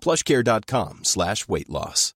plushcare.com 0.00 1.00
slash 1.02 1.48
weight 1.48 1.68
loss. 1.68 2.14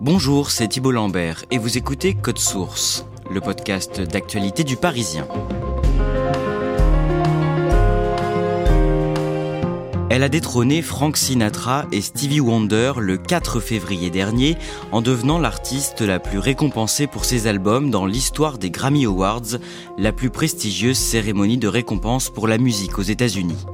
Bonjour, 0.00 0.50
c'est 0.50 0.68
Thibault 0.68 0.92
Lambert 0.92 1.44
et 1.50 1.58
vous 1.58 1.76
écoutez 1.76 2.14
Code 2.14 2.38
Source, 2.38 3.04
le 3.30 3.42
podcast 3.42 4.00
d'actualité 4.00 4.64
du 4.64 4.76
Parisien. 4.76 5.28
Elle 10.12 10.24
a 10.24 10.28
détrôné 10.28 10.82
Frank 10.82 11.16
Sinatra 11.16 11.86
et 11.92 12.00
Stevie 12.00 12.40
Wonder 12.40 12.94
le 12.98 13.16
4 13.16 13.60
février 13.60 14.10
dernier 14.10 14.56
en 14.90 15.02
devenant 15.02 15.38
l'artiste 15.38 16.00
la 16.00 16.18
plus 16.18 16.40
récompensée 16.40 17.06
pour 17.06 17.24
ses 17.24 17.46
albums 17.46 17.92
dans 17.92 18.06
l'histoire 18.06 18.58
des 18.58 18.70
Grammy 18.70 19.04
Awards, 19.04 19.60
la 19.98 20.10
plus 20.10 20.30
prestigieuse 20.30 20.98
cérémonie 20.98 21.58
de 21.58 21.68
récompense 21.68 22.28
pour 22.28 22.48
la 22.48 22.58
musique 22.58 22.98
aux 22.98 23.02
États-Unis. 23.02 23.64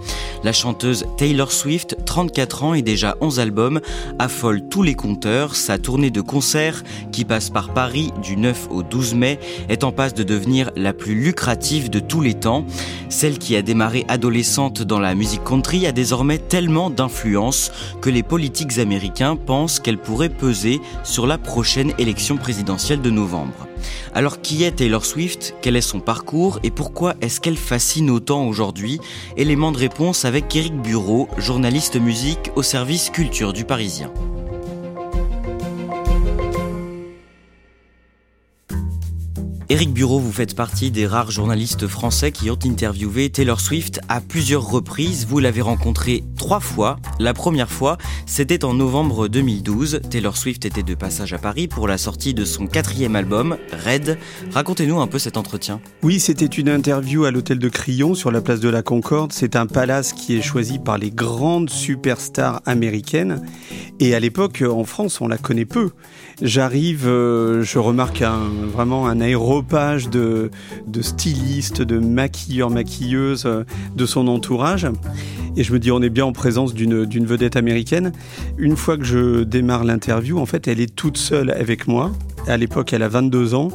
La 0.45 0.53
chanteuse 0.53 1.07
Taylor 1.17 1.51
Swift, 1.51 1.97
34 2.05 2.65
ans 2.65 2.75
et 2.75 2.83
déjà 2.83 3.17
11 3.23 3.41
albums, 3.41 3.81
affole 4.19 4.69
tous 4.69 4.83
les 4.83 4.95
compteurs. 4.95 5.57
Sa 5.57 5.79
tournée 5.79 6.11
de 6.11 6.21
concerts, 6.21 6.85
qui 7.13 7.25
passe 7.25 7.49
par 7.49 7.73
Paris 7.73 8.13
du 8.23 8.37
9 8.37 8.69
au 8.71 8.83
12 8.83 9.15
mai, 9.15 9.41
est 9.71 9.85
en 9.85 9.91
passe 9.91 10.13
de 10.13 10.23
devenir 10.23 10.71
la 10.77 10.93
plus 10.93 11.15
lucrative 11.15 11.89
de 11.89 11.99
tous 11.99 12.21
les 12.21 12.35
temps. 12.35 12.67
Celle 13.09 13.39
qui 13.39 13.57
a 13.57 13.63
démarré 13.63 14.05
adolescente 14.09 14.83
dans 14.83 15.01
la 15.01 15.15
musique 15.15 15.43
country 15.43 15.87
a 15.87 15.93
désormais 15.93 16.26
tellement 16.35 16.91
d'influence 16.91 17.73
que 18.01 18.11
les 18.11 18.23
politiques 18.23 18.79
américains 18.79 19.37
pensent 19.37 19.81
qu'elle 19.81 19.99
pourrait 19.99 20.29
peser 20.29 20.81
sur 21.05 21.27
la 21.27 21.39
prochaine 21.39 21.93
élection 21.99 22.37
présidentielle 22.37 23.01
de 23.01 23.11
novembre. 23.11 23.67
Alors 24.15 24.41
qui 24.41 24.65
est 24.65 24.73
Taylor 24.73 25.05
Swift? 25.05 25.55
Quel 25.63 25.77
est 25.77 25.81
son 25.81 26.01
parcours? 26.01 26.59
Et 26.63 26.71
pourquoi 26.71 27.15
est-ce 27.21 27.41
qu'elle 27.41 27.57
fascine 27.57 28.11
autant 28.11 28.47
aujourd'hui? 28.47 29.01
Élément 29.37 29.73
de 29.73 29.79
réponse 29.79 30.25
avec 30.25 30.55
Eric 30.55 30.75
Bureau, 30.81 31.29
journaliste 31.39 31.97
musique 31.97 32.51
au 32.57 32.63
service 32.63 33.11
culture 33.11 33.53
du 33.53 33.65
Parisien. 33.65 34.13
Éric 39.69 39.93
Bureau, 39.93 40.21
vous 40.21 40.31
faites 40.31 40.55
partie 40.55 40.93
des 40.93 41.09
rares 41.09 41.33
journalistes 41.33 41.89
français 41.89 42.31
qui 42.31 42.53
ont 42.53 42.59
interviewé 42.65 43.31
Taylor 43.31 43.61
Swift 43.61 43.99
à 44.09 44.21
plusieurs 44.21 44.65
reprises. 44.65 45.27
Vous 45.29 45.41
l'avez 45.41 45.61
rencontré 45.61 46.23
trois 46.37 46.61
fois. 46.61 46.99
La 47.19 47.35
première 47.35 47.69
fois, 47.69 47.99
c'était 48.27 48.65
en 48.65 48.75
novembre 48.75 49.27
2012. 49.27 50.03
Taylor 50.09 50.37
Swift 50.37 50.65
était 50.67 50.85
de 50.85 50.95
passage 50.95 51.33
à 51.33 51.39
Paris 51.39 51.67
pour 51.67 51.89
la 51.89 51.99
sortie 51.99 52.33
de 52.33 52.45
son 52.45 52.69
quatrième 52.69 53.17
album, 53.17 53.57
Red. 53.85 54.19
Racontez-nous 54.53 55.01
un 55.01 55.09
peu 55.09 55.19
cet 55.19 55.37
entretien. 55.37 55.81
Oui, 56.05 56.21
c'était 56.21 56.47
une 56.47 56.69
interview 56.69 57.25
à 57.25 57.33
l'hôtel 57.33 57.59
de 57.59 57.69
Crillon 57.69 58.15
sur 58.15 58.31
la 58.31 58.43
place 58.43 58.61
de 58.61 58.69
la 58.69 58.85
Concorde. 58.85 59.33
C'est 59.33 59.57
un 59.57 59.67
palace 59.67 60.13
qui 60.13 60.37
est 60.37 60.43
choisi 60.43 60.79
par 60.79 60.97
les 60.97 61.11
grandes 61.11 61.71
superstars 61.71 62.63
américaines. 62.67 63.43
Et 63.99 64.15
à 64.15 64.21
l'époque, 64.21 64.63
en 64.63 64.85
France, 64.85 65.21
on 65.21 65.27
la 65.27 65.39
connaît 65.39 65.65
peu. 65.65 65.91
J'arrive, 66.41 67.09
euh, 67.09 67.65
je 67.65 67.79
remarque 67.81 68.23
vraiment 68.73 69.09
un 69.09 69.21
de, 69.63 70.51
de 70.87 71.03
stylistes, 71.03 71.83
de 71.83 71.99
maquilleurs, 71.99 72.71
maquilleuses 72.71 73.47
euh, 73.47 73.65
de 73.95 74.07
son 74.07 74.29
entourage. 74.29 74.87
Et 75.57 75.65
je 75.65 75.73
me 75.73 75.79
dis, 75.79 75.91
on 75.91 76.03
est 76.03 76.11
bien 76.11 76.25
en 76.25 76.33
présence 76.33 76.75
d'une 76.75 77.27
vedette 77.27 77.57
américaine. 77.57 78.13
Une 78.59 78.77
fois 78.77 78.99
que 78.99 79.05
je 79.05 79.43
démarre 79.43 79.85
l'interview, 79.85 80.39
en 80.39 80.47
fait, 80.47 80.69
elle 80.69 80.81
est 80.81 80.95
toute 80.95 81.17
seule 81.17 81.51
avec 81.51 81.89
moi. 81.89 82.13
À 82.47 82.57
l'époque, 82.57 82.93
elle 82.93 83.03
a 83.03 83.09
22 83.09 83.55
ans. 83.55 83.69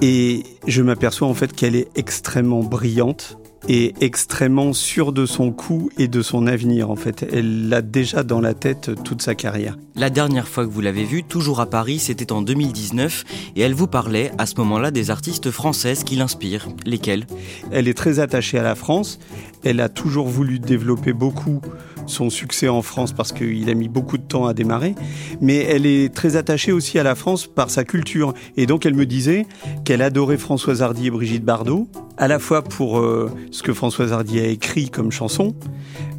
Et 0.00 0.42
je 0.66 0.82
m'aperçois 0.82 1.28
en 1.28 1.34
fait 1.34 1.52
qu'elle 1.52 1.76
est 1.76 1.88
extrêmement 1.94 2.64
brillante 2.64 3.38
est 3.68 4.00
extrêmement 4.02 4.72
sûre 4.72 5.12
de 5.12 5.26
son 5.26 5.52
coup 5.52 5.90
et 5.98 6.08
de 6.08 6.22
son 6.22 6.46
avenir 6.46 6.90
en 6.90 6.96
fait. 6.96 7.26
Elle 7.32 7.68
l'a 7.68 7.82
déjà 7.82 8.22
dans 8.22 8.40
la 8.40 8.54
tête 8.54 8.90
toute 9.04 9.22
sa 9.22 9.34
carrière. 9.34 9.76
La 9.94 10.10
dernière 10.10 10.48
fois 10.48 10.64
que 10.64 10.70
vous 10.70 10.80
l'avez 10.80 11.04
vue, 11.04 11.22
toujours 11.22 11.60
à 11.60 11.66
Paris, 11.66 11.98
c'était 11.98 12.32
en 12.32 12.42
2019 12.42 13.24
et 13.56 13.60
elle 13.60 13.74
vous 13.74 13.86
parlait 13.86 14.32
à 14.38 14.46
ce 14.46 14.54
moment-là 14.56 14.90
des 14.90 15.10
artistes 15.10 15.50
françaises 15.50 16.04
qui 16.04 16.16
l'inspirent. 16.16 16.68
Lesquelles? 16.86 17.26
Elle 17.70 17.88
est 17.88 17.94
très 17.94 18.18
attachée 18.18 18.58
à 18.58 18.62
la 18.62 18.74
France. 18.74 19.18
Elle 19.64 19.80
a 19.80 19.88
toujours 19.88 20.28
voulu 20.28 20.58
développer 20.58 21.12
beaucoup 21.12 21.60
son 22.06 22.30
succès 22.30 22.68
en 22.68 22.82
France 22.82 23.12
parce 23.12 23.32
qu'il 23.32 23.68
a 23.70 23.74
mis 23.74 23.88
beaucoup 23.88 24.18
de 24.18 24.22
temps 24.22 24.46
à 24.46 24.54
démarrer, 24.54 24.94
mais 25.40 25.56
elle 25.56 25.86
est 25.86 26.12
très 26.14 26.36
attachée 26.36 26.72
aussi 26.72 26.98
à 26.98 27.02
la 27.02 27.14
France 27.14 27.46
par 27.46 27.70
sa 27.70 27.84
culture. 27.84 28.34
Et 28.56 28.66
donc 28.66 28.86
elle 28.86 28.94
me 28.94 29.06
disait 29.06 29.46
qu'elle 29.84 30.02
adorait 30.02 30.38
Françoise 30.38 30.82
Hardy 30.82 31.06
et 31.06 31.10
Brigitte 31.10 31.44
Bardot, 31.44 31.88
à 32.16 32.28
la 32.28 32.38
fois 32.38 32.62
pour 32.62 32.98
euh, 32.98 33.30
ce 33.50 33.62
que 33.62 33.72
Françoise 33.72 34.12
Hardy 34.12 34.40
a 34.40 34.46
écrit 34.46 34.90
comme 34.90 35.10
chanson, 35.10 35.54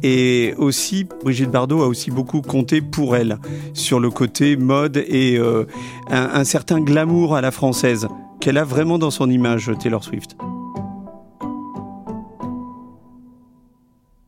et 0.02 0.54
aussi 0.58 1.06
Brigitte 1.22 1.50
Bardot 1.50 1.82
a 1.82 1.86
aussi 1.86 2.10
beaucoup 2.10 2.42
compté 2.42 2.80
pour 2.80 3.16
elle 3.16 3.38
sur 3.72 4.00
le 4.00 4.10
côté 4.10 4.56
mode 4.56 4.96
et 4.96 5.38
euh, 5.38 5.64
un, 6.10 6.30
un 6.34 6.44
certain 6.44 6.80
glamour 6.80 7.36
à 7.36 7.40
la 7.40 7.50
française 7.50 8.08
qu'elle 8.40 8.58
a 8.58 8.64
vraiment 8.64 8.98
dans 8.98 9.10
son 9.10 9.30
image 9.30 9.70
Taylor 9.80 10.04
Swift. 10.04 10.36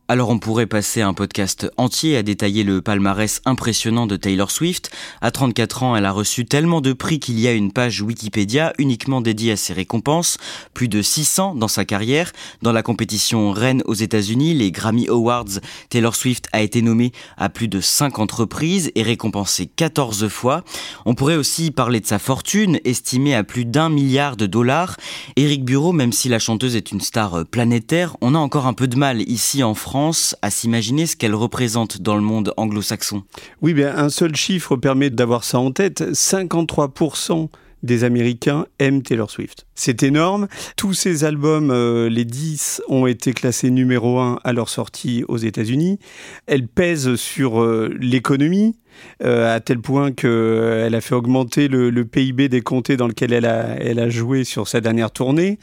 Alors 0.09 0.29
on 0.29 0.39
pourrait 0.39 0.67
passer 0.67 1.01
un 1.01 1.13
podcast 1.13 1.69
entier 1.75 2.15
à 2.15 2.23
détailler 2.23 2.63
le 2.63 2.81
palmarès 2.81 3.41
impressionnant 3.43 4.07
de 4.07 4.15
Taylor 4.15 4.51
Swift. 4.51 4.89
À 5.19 5.31
34 5.31 5.83
ans, 5.83 5.97
elle 5.97 6.05
a 6.05 6.13
reçu 6.13 6.45
tellement 6.45 6.79
de 6.79 6.93
prix 6.93 7.19
qu'il 7.19 7.37
y 7.37 7.45
a 7.45 7.51
une 7.51 7.73
page 7.73 8.01
Wikipédia 8.01 8.71
uniquement 8.77 9.19
dédiée 9.19 9.51
à 9.51 9.57
ses 9.57 9.73
récompenses, 9.73 10.37
plus 10.73 10.87
de 10.87 11.01
600 11.01 11.55
dans 11.55 11.67
sa 11.67 11.83
carrière. 11.83 12.31
Dans 12.61 12.71
la 12.71 12.83
compétition 12.83 13.51
reine 13.51 13.83
aux 13.83 13.95
États-Unis, 13.95 14.53
les 14.53 14.71
Grammy 14.71 15.09
Awards, 15.09 15.59
Taylor 15.89 16.15
Swift 16.15 16.47
a 16.53 16.61
été 16.61 16.81
nommée 16.81 17.11
à 17.35 17.49
plus 17.49 17.67
de 17.67 17.81
5 17.81 18.17
entreprises 18.19 18.93
et 18.95 19.03
récompensée 19.03 19.65
14 19.65 20.29
fois. 20.29 20.63
On 21.05 21.15
pourrait 21.15 21.35
aussi 21.35 21.69
parler 21.69 21.99
de 21.99 22.05
sa 22.05 22.17
fortune, 22.17 22.79
estimée 22.85 23.35
à 23.35 23.43
plus 23.43 23.65
d'un 23.65 23.89
milliard 23.89 24.37
de 24.37 24.45
dollars. 24.45 24.95
Eric 25.35 25.65
Bureau, 25.65 25.91
même 25.91 26.13
si 26.13 26.29
la 26.29 26.39
chanteuse 26.39 26.77
est 26.77 26.93
une 26.93 27.01
star 27.01 27.45
planétaire, 27.45 28.15
on 28.21 28.35
a 28.35 28.39
encore 28.39 28.67
un 28.67 28.73
peu 28.73 28.87
de 28.87 28.95
mal 28.95 29.21
ici 29.29 29.63
en 29.63 29.73
France 29.73 29.96
à 30.41 30.49
s'imaginer 30.49 31.05
ce 31.05 31.15
qu'elle 31.15 31.35
représente 31.35 32.01
dans 32.01 32.15
le 32.15 32.21
monde 32.21 32.53
anglo-saxon 32.57 33.23
Oui, 33.61 33.73
bien, 33.73 33.95
un 33.97 34.09
seul 34.09 34.35
chiffre 34.35 34.75
permet 34.75 35.09
d'avoir 35.09 35.43
ça 35.43 35.59
en 35.59 35.71
tête. 35.71 36.01
53% 36.01 37.49
des 37.83 38.03
Américains 38.03 38.65
aiment 38.79 39.01
Taylor 39.01 39.29
Swift. 39.29 39.65
C'est 39.75 40.03
énorme. 40.03 40.47
Tous 40.75 40.93
ces 40.93 41.23
albums, 41.23 41.71
euh, 41.71 42.09
les 42.09 42.25
10, 42.25 42.81
ont 42.87 43.07
été 43.07 43.33
classés 43.33 43.69
numéro 43.69 44.19
1 44.19 44.39
à 44.43 44.53
leur 44.53 44.69
sortie 44.69 45.23
aux 45.27 45.37
États-Unis. 45.37 45.99
Elle 46.47 46.67
pèse 46.67 47.15
sur 47.15 47.61
euh, 47.61 47.95
l'économie. 47.99 48.75
Euh, 49.23 49.55
à 49.55 49.59
tel 49.59 49.79
point 49.79 50.11
qu'elle 50.11 50.95
a 50.95 51.01
fait 51.01 51.13
augmenter 51.13 51.67
le, 51.67 51.91
PIB 52.03 52.49
des 52.49 52.61
comtés 52.61 52.97
dans 52.97 53.07
lequel 53.07 53.31
elle 53.31 53.45
a, 53.45 53.75
elle 53.79 53.99
a 53.99 54.09
joué 54.09 54.43
sur 54.43 54.67
sa 54.67 54.81
dernière 54.81 55.11
tournée. 55.11 55.59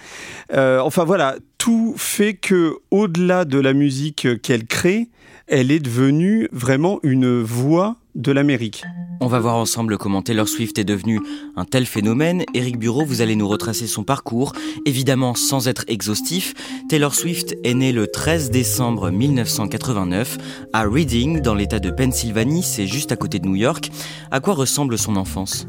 enfin 0.53 1.03
voilà, 1.03 1.35
tout 1.65 1.95
fait 1.97 2.35
que, 2.35 2.77
au-delà 2.91 3.47
de 3.47 3.59
la 3.59 3.73
musique 3.73 4.29
qu'elle 4.43 4.67
crée, 4.67 5.09
elle 5.47 5.71
est 5.71 5.79
devenue 5.79 6.47
vraiment 6.53 7.01
une 7.03 7.41
voix 7.41 7.97
de 8.15 8.33
l'Amérique. 8.33 8.85
On 9.23 9.29
va 9.29 9.39
voir 9.39 9.57
ensemble 9.57 9.97
comment 9.97 10.21
Taylor 10.21 10.47
Swift 10.47 10.79
est 10.79 10.85
devenue 10.85 11.23
un 11.57 11.65
tel 11.65 11.87
phénomène. 11.87 12.45
Eric 12.53 12.79
Bureau, 12.79 13.07
vous 13.07 13.23
allez 13.23 13.35
nous 13.35 13.49
retracer 13.49 13.87
son 13.87 14.05
parcours. 14.05 14.53
Évidemment, 14.85 15.35
sans 15.35 15.67
être 15.67 15.87
exhaustif, 15.89 16.53
Taylor 16.91 17.15
Swift 17.15 17.57
est 17.65 17.73
née 17.73 17.93
le 17.93 18.09
13 18.09 18.51
décembre 18.51 19.11
1989 19.11 20.37
à 20.75 20.83
Reading, 20.83 21.41
dans 21.41 21.55
l'état 21.55 21.79
de 21.79 21.91
Pennsylvanie, 21.91 22.63
c'est 22.63 22.87
juste 22.87 23.11
à 23.11 23.17
côté 23.17 23.39
de 23.39 23.47
New 23.47 23.57
York. 23.57 23.91
À 24.31 24.41
quoi 24.41 24.53
ressemble 24.53 24.99
son 24.99 25.17
enfance? 25.17 25.67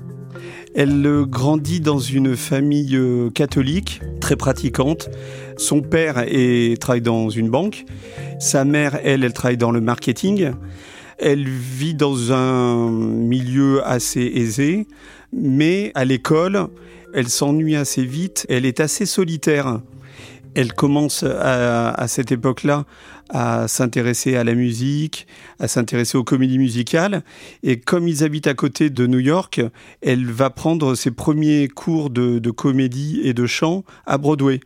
Elle 0.75 1.24
grandit 1.25 1.80
dans 1.80 2.00
une 2.00 2.36
famille 2.36 2.98
euh, 2.98 3.30
catholique, 3.30 4.01
très 4.19 4.36
pratiquante. 4.36 5.10
Son 5.57 5.81
père 5.81 6.19
est, 6.27 6.80
travaille 6.81 7.01
dans 7.01 7.30
une 7.30 7.50
banque. 7.50 7.86
Sa 8.39 8.66
mère, 8.66 9.00
elle, 9.04 9.24
elle 9.24 9.31
travaille 9.31 9.57
dans 9.57 9.72
le 9.72 9.80
marketing. 9.80 10.51
Elle 11.18 11.48
vit 11.48 11.95
dans 11.95 12.33
un 12.33 12.92
milieu 12.92 13.88
assez 13.88 14.19
aisé, 14.19 14.86
mais 15.31 15.94
à 15.95 16.04
l'école, 16.04 16.68
elle 17.13 17.30
s'ennuie 17.30 17.78
assez 17.78 18.04
vite. 18.04 18.45
Elle 18.50 18.66
est 18.66 18.81
assez 18.81 19.06
solitaire. 19.06 19.80
Elle 20.56 20.74
commence 20.74 21.24
à, 21.24 21.92
à 21.92 22.07
cette 22.10 22.33
époque-là 22.33 22.83
à 23.30 23.68
s'intéresser 23.68 24.36
à 24.36 24.44
la 24.44 24.54
musique, 24.54 25.27
à 25.60 25.68
s'intéresser 25.68 26.18
aux 26.18 26.24
comédies 26.24 26.57
musicales. 26.57 27.24
Et 27.63 27.80
comme 27.80 28.07
ils 28.07 28.24
habitent 28.24 28.48
à 28.48 28.54
côté 28.54 28.89
de 28.89 29.07
New 29.07 29.19
York, 29.19 29.62
elle 30.01 30.31
va 30.31 30.50
prendre 30.50 30.95
ses 30.95 31.12
premiers 31.12 31.68
cours 31.68 32.10
de, 32.10 32.51
comédie 32.51 33.22
et 33.24 33.33
de 33.33 33.45
chant 33.45 33.83
à 34.06 34.18
Broadway. 34.18 34.60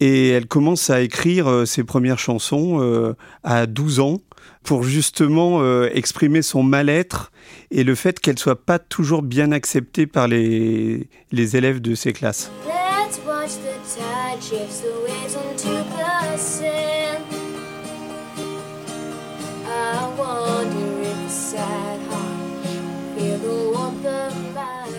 Et 0.00 0.28
elle 0.28 0.46
commence 0.46 0.90
à 0.90 1.00
écrire 1.00 1.48
euh, 1.48 1.64
ses 1.64 1.84
premières 1.84 2.18
chansons 2.18 2.80
euh, 2.80 3.14
à 3.44 3.66
12 3.66 4.00
ans 4.00 4.18
pour 4.64 4.82
justement 4.82 5.62
euh, 5.62 5.88
exprimer 5.94 6.42
son 6.42 6.62
mal-être 6.62 7.30
et 7.70 7.84
le 7.84 7.94
fait 7.94 8.18
qu'elle 8.18 8.38
soit 8.38 8.64
pas 8.64 8.78
toujours 8.78 9.22
bien 9.22 9.52
acceptée 9.52 10.06
par 10.06 10.28
les, 10.28 11.08
les 11.30 11.56
élèves 11.56 11.80
de 11.80 11.94
ses 11.94 12.12
classes. 12.12 12.50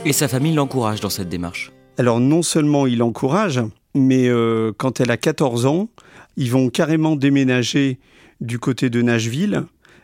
Et 0.05 0.11
sa 0.11 0.27
famille 0.27 0.53
l'encourage 0.53 0.99
dans 0.99 1.09
cette 1.09 1.29
démarche. 1.29 1.71
Alors 1.97 2.19
non 2.19 2.41
seulement 2.41 2.87
il 2.87 2.97
l'encourage, 2.97 3.61
mais 3.95 4.27
euh, 4.27 4.73
quand 4.75 4.99
elle 4.99 5.11
a 5.11 5.17
14 5.17 5.65
ans, 5.65 5.89
ils 6.35 6.51
vont 6.51 6.69
carrément 6.69 7.15
déménager 7.15 7.99
du 8.41 8.59
côté 8.59 8.89
de 8.89 9.01
Nashville, 9.01 9.63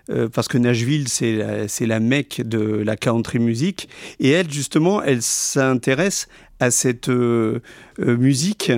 euh, 0.10 0.30
parce 0.30 0.48
que 0.48 0.58
Nashville, 0.58 1.10
c'est 1.10 1.36
la, 1.36 1.66
la 1.86 2.00
mecque 2.00 2.42
de 2.46 2.60
la 2.60 2.96
country 2.96 3.40
music. 3.40 3.90
Et 4.22 4.30
elle, 4.30 4.50
justement, 4.50 5.04
elle 5.04 5.22
s'intéresse 5.22 6.30
à 6.62 6.72
cette 6.72 7.10
euh, 7.10 7.60
musique 7.98 8.72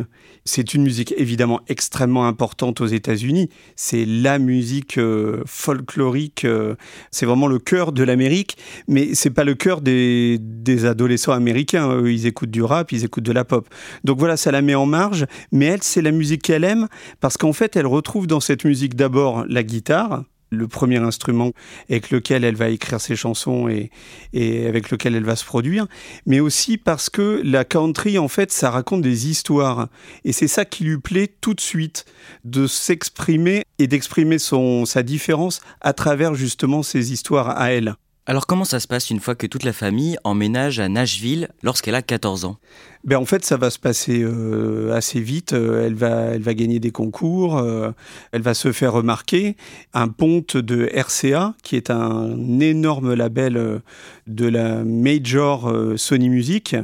c'est 0.46 0.74
une 0.74 0.84
musique 0.84 1.14
évidemment 1.18 1.62
extrêmement 1.68 2.28
importante 2.28 2.82
aux 2.82 2.88
États-Unis. 2.88 3.50
C'est 3.76 4.06
la 4.06 4.40
musique 4.40 4.98
euh, 4.98 5.44
folklorique. 5.46 6.46
Euh, 6.46 6.76
c'est 7.12 7.26
vraiment 7.26 7.48
le 7.48 7.60
cœur 7.60 7.92
de 7.92 8.04
l'Amérique, 8.04 8.58
mais 8.88 9.14
c'est 9.14 9.30
pas 9.30 9.44
le 9.44 9.56
cœur 9.56 9.82
des, 9.82 10.38
des 10.40 10.86
adolescents 10.86 11.34
américains. 11.34 12.02
ils 12.06 12.26
écoutent 12.26 12.52
du 12.52 12.64
rap, 12.64 12.92
ils 12.92 13.06
écoutent 13.06 13.24
de 13.24 13.32
la 13.32 13.46
pop. 13.46 13.68
Donc 14.04 14.20
voilà, 14.20 14.38
ça 14.38 14.52
la 14.52 14.62
met 14.62 14.76
en 14.76 14.86
marge. 14.86 15.26
Mais 15.52 15.66
elle, 15.66 15.84
c'est 15.84 16.02
la 16.02 16.12
musique 16.12 16.42
qu'elle 16.44 16.64
aime 16.64 16.88
parce 17.20 17.38
qu'en 17.38 17.54
fait, 17.54 17.76
elle 17.76 17.88
retrouve 17.88 18.28
dans 18.28 18.40
cette 18.40 18.66
musique 18.66 18.96
d'abord 18.96 19.46
la 19.48 19.64
guitare, 19.64 20.24
le 20.52 20.68
premier 20.68 20.98
instrument 20.98 21.52
avec 21.90 22.12
lequel 22.12 22.44
elle 22.44 22.56
va 22.56 22.70
écrire 22.70 23.00
ses 23.02 23.16
chansons 23.16 23.68
et, 23.68 23.90
et, 24.34 24.68
avec 24.68 24.92
lequel 24.92 25.16
elle 25.16 25.24
va 25.24 25.36
se 25.36 25.46
produire, 25.46 25.88
mais 26.26 26.40
aussi 26.40 26.78
parce 26.78 27.10
que 27.10 27.42
la 27.44 27.64
country, 27.66 28.18
en 28.18 28.28
fait, 28.28 28.52
ça 28.52 28.70
raconte 28.70 29.02
des 29.02 29.30
histoires. 29.30 29.88
Et 30.26 30.34
c'est 30.34 30.48
ça 30.48 30.66
qui 30.66 30.84
lui 30.84 31.00
plaît 31.00 31.34
tout 31.42 31.54
de 31.54 31.62
suite, 31.62 32.06
de 32.44 32.68
s'exprimer 32.68 33.64
et 33.80 33.88
d'exprimer 33.88 34.40
son, 34.40 34.86
sa 34.86 35.04
différence 35.04 35.62
à 35.80 35.94
travers 35.94 36.36
justement 36.36 36.84
ces 36.84 37.14
histoires 37.14 37.58
à 37.58 37.72
elle. 37.72 37.96
Alors 38.28 38.46
comment 38.46 38.66
ça 38.66 38.80
se 38.80 38.88
passe 38.88 39.10
une 39.10 39.20
fois 39.20 39.34
que 39.34 39.48
toute 39.48 39.64
la 39.64 39.74
famille 39.74 40.16
emménage 40.24 40.80
à 40.80 40.88
Nashville 40.90 41.50
lorsqu'elle 41.64 41.96
a 41.96 42.04
14 42.04 42.46
ans? 42.46 42.58
Ben 43.04 43.18
En 43.18 43.26
fait, 43.26 43.44
ça 43.44 43.58
va 43.58 43.72
se 43.72 43.80
passer 43.80 44.22
euh, 44.22 44.94
assez 44.94 45.20
vite. 45.20 45.54
Euh, 45.54 45.88
elle, 45.88 45.96
va, 45.96 46.26
elle 46.26 46.44
va 46.44 46.54
gagner 46.54 46.80
des 46.80 46.92
concours, 46.92 47.58
euh, 47.58 47.90
elle 48.32 48.44
va 48.44 48.54
se 48.54 48.72
faire 48.74 48.94
remarquer. 48.94 49.56
Un 49.96 50.08
ponte 50.08 50.56
de 50.56 50.88
RCA, 50.94 51.56
qui 51.64 51.76
est 51.76 51.90
un 51.90 52.60
énorme 52.60 53.16
label 53.16 53.82
de 54.28 54.48
la 54.48 54.84
major 54.84 55.74
Sony 55.96 56.30
Music, 56.30 56.76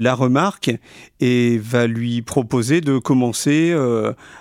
la 0.00 0.14
remarque 0.14 0.70
et 1.20 1.58
va 1.58 1.86
lui 1.86 2.22
proposer 2.22 2.80
de 2.80 2.96
commencer 2.96 3.76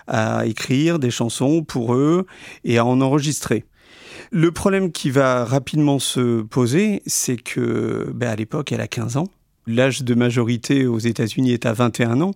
à 0.07 0.45
écrire 0.45 0.99
des 0.99 1.11
chansons 1.11 1.63
pour 1.63 1.95
eux 1.95 2.25
et 2.63 2.77
à 2.77 2.85
en 2.85 3.01
enregistrer. 3.01 3.65
Le 4.31 4.51
problème 4.51 4.91
qui 4.91 5.09
va 5.09 5.45
rapidement 5.45 5.99
se 5.99 6.41
poser, 6.41 7.01
c'est 7.05 7.37
que 7.37 8.11
ben, 8.13 8.29
à 8.29 8.35
l'époque, 8.35 8.71
elle 8.71 8.81
a 8.81 8.87
15 8.87 9.17
ans. 9.17 9.27
L'âge 9.67 10.03
de 10.03 10.13
majorité 10.13 10.85
aux 10.85 10.99
États-Unis 10.99 11.53
est 11.53 11.65
à 11.65 11.73
21 11.73 12.21
ans 12.21 12.33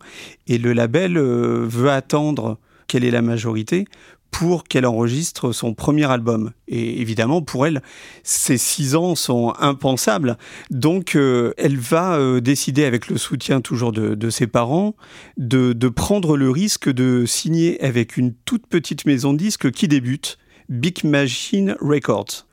et 0.48 0.58
le 0.58 0.74
label 0.74 1.18
euh, 1.18 1.66
veut 1.68 1.92
attendre 1.92 2.58
quelle 2.88 3.04
est 3.04 3.12
la 3.12 3.22
majorité 3.22 3.86
pour 4.32 4.64
qu'elle 4.64 4.86
enregistre 4.86 5.52
son 5.52 5.74
premier 5.74 6.10
album. 6.10 6.52
Et 6.68 7.02
évidemment, 7.02 7.42
pour 7.42 7.66
elle, 7.66 7.82
ces 8.24 8.58
six 8.58 8.96
ans 8.96 9.16
sont 9.16 9.54
impensables. 9.60 10.38
Donc, 10.70 11.16
euh, 11.16 11.54
elle 11.58 11.78
va 11.78 12.16
euh, 12.16 12.40
décider, 12.40 12.86
avec 12.86 13.08
le 13.08 13.18
soutien 13.18 13.62
toujours 13.62 13.92
de, 13.92 14.30
ses 14.30 14.48
parents, 14.48 14.96
de, 15.38 15.74
de, 15.74 15.90
prendre 15.90 16.38
le 16.38 16.50
risque 16.50 16.90
de 16.90 17.26
signer 17.26 17.84
avec 17.84 18.18
une 18.18 18.34
toute 18.46 18.68
petite 18.68 19.06
maison 19.06 19.34
de 19.34 19.40
disques 19.40 19.72
qui 19.72 19.88
débute 19.88 20.38
Big 20.70 21.04
Machine 21.04 21.76
Records. 21.82 22.46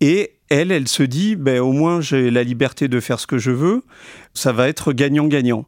Et 0.00 0.34
elle, 0.48 0.70
elle 0.70 0.88
se 0.88 1.02
dit, 1.02 1.36
ben, 1.36 1.60
au 1.60 1.72
moins 1.72 2.00
j'ai 2.00 2.30
la 2.30 2.44
liberté 2.44 2.88
de 2.88 3.00
faire 3.00 3.18
ce 3.18 3.26
que 3.26 3.38
je 3.38 3.50
veux, 3.50 3.82
ça 4.34 4.52
va 4.52 4.68
être 4.68 4.92
gagnant-gagnant. 4.92 5.66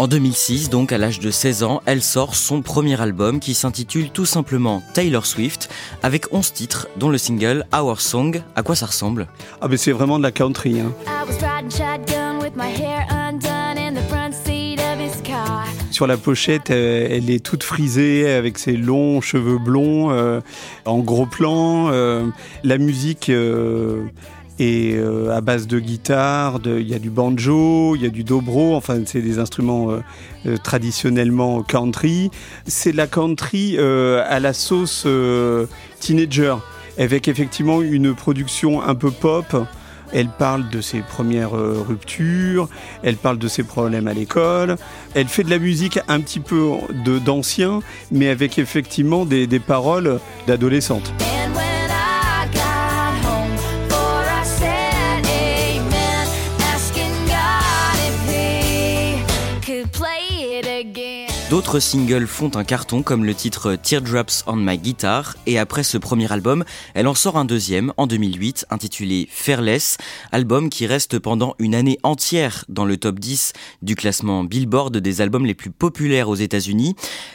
En 0.00 0.08
2006, 0.08 0.70
donc 0.70 0.92
à 0.92 0.98
l'âge 0.98 1.20
de 1.20 1.30
16 1.30 1.62
ans, 1.62 1.82
elle 1.84 2.02
sort 2.02 2.34
son 2.34 2.62
premier 2.62 2.98
album 2.98 3.38
qui 3.38 3.52
s'intitule 3.52 4.08
tout 4.08 4.24
simplement 4.24 4.82
Taylor 4.94 5.26
Swift, 5.26 5.68
avec 6.02 6.32
11 6.32 6.54
titres, 6.54 6.88
dont 6.96 7.10
le 7.10 7.18
single 7.18 7.66
Our 7.74 8.00
Song. 8.00 8.42
À 8.56 8.62
quoi 8.62 8.74
ça 8.74 8.86
ressemble? 8.86 9.28
Ah 9.60 9.68
ben 9.68 9.76
c'est 9.76 9.92
vraiment 9.92 10.16
de 10.16 10.22
la 10.22 10.32
country. 10.32 10.80
Hein. 10.80 10.94
Sur 16.00 16.06
la 16.06 16.16
pochette, 16.16 16.70
euh, 16.70 17.08
elle 17.10 17.28
est 17.28 17.44
toute 17.44 17.62
frisée 17.62 18.32
avec 18.32 18.56
ses 18.56 18.72
longs 18.72 19.20
cheveux 19.20 19.58
blonds 19.58 20.10
euh, 20.10 20.40
en 20.86 21.00
gros 21.00 21.26
plan. 21.26 21.90
Euh, 21.92 22.26
la 22.64 22.78
musique 22.78 23.30
est 24.58 24.98
à 25.30 25.40
base 25.42 25.66
de 25.66 25.78
guitare, 25.78 26.58
il 26.64 26.88
y 26.88 26.94
a 26.94 26.98
du 26.98 27.10
banjo, 27.10 27.96
il 27.96 28.02
y 28.02 28.06
a 28.06 28.08
du 28.08 28.24
dobro, 28.24 28.76
enfin 28.76 28.98
c'est 29.04 29.20
des 29.20 29.38
instruments 29.38 29.88
traditionnellement 30.64 31.62
country. 31.62 32.30
C'est 32.66 32.92
la 32.92 33.06
country 33.06 33.76
à 33.76 34.40
la 34.40 34.54
sauce 34.54 35.06
teenager, 36.00 36.54
avec 36.96 37.28
effectivement 37.28 37.82
une 37.82 38.14
production 38.14 38.82
un 38.82 38.94
peu 38.94 39.10
pop. 39.10 39.54
Elle 40.12 40.28
parle 40.28 40.68
de 40.68 40.80
ses 40.80 41.00
premières 41.00 41.56
euh, 41.56 41.84
ruptures, 41.86 42.68
elle 43.02 43.16
parle 43.16 43.38
de 43.38 43.48
ses 43.48 43.62
problèmes 43.62 44.08
à 44.08 44.14
l'école, 44.14 44.76
elle 45.14 45.28
fait 45.28 45.44
de 45.44 45.50
la 45.50 45.58
musique 45.58 45.98
un 46.08 46.20
petit 46.20 46.40
peu 46.40 46.72
d'ancien, 47.24 47.80
mais 48.10 48.28
avec 48.28 48.58
effectivement 48.58 49.24
des, 49.24 49.46
des 49.46 49.60
paroles 49.60 50.20
d'adolescente. 50.46 51.12
D'autres 61.50 61.80
singles 61.80 62.28
font 62.28 62.52
un 62.54 62.62
carton 62.62 63.02
comme 63.02 63.24
le 63.24 63.34
titre 63.34 63.74
Teardrops 63.74 64.44
on 64.46 64.54
My 64.54 64.78
Guitar 64.78 65.36
et 65.46 65.58
après 65.58 65.82
ce 65.82 65.98
premier 65.98 66.32
album, 66.32 66.62
elle 66.94 67.08
en 67.08 67.16
sort 67.16 67.36
un 67.36 67.44
deuxième 67.44 67.92
en 67.96 68.06
2008 68.06 68.66
intitulé 68.70 69.26
Fairless, 69.28 69.96
album 70.30 70.70
qui 70.70 70.86
reste 70.86 71.18
pendant 71.18 71.56
une 71.58 71.74
année 71.74 71.98
entière 72.04 72.64
dans 72.68 72.84
le 72.84 72.96
top 72.98 73.18
10 73.18 73.52
du 73.82 73.96
classement 73.96 74.44
Billboard 74.44 74.96
des 74.98 75.20
albums 75.22 75.44
les 75.44 75.54
plus 75.54 75.72
populaires 75.72 76.28
aux 76.28 76.36
États-Unis. 76.36 76.94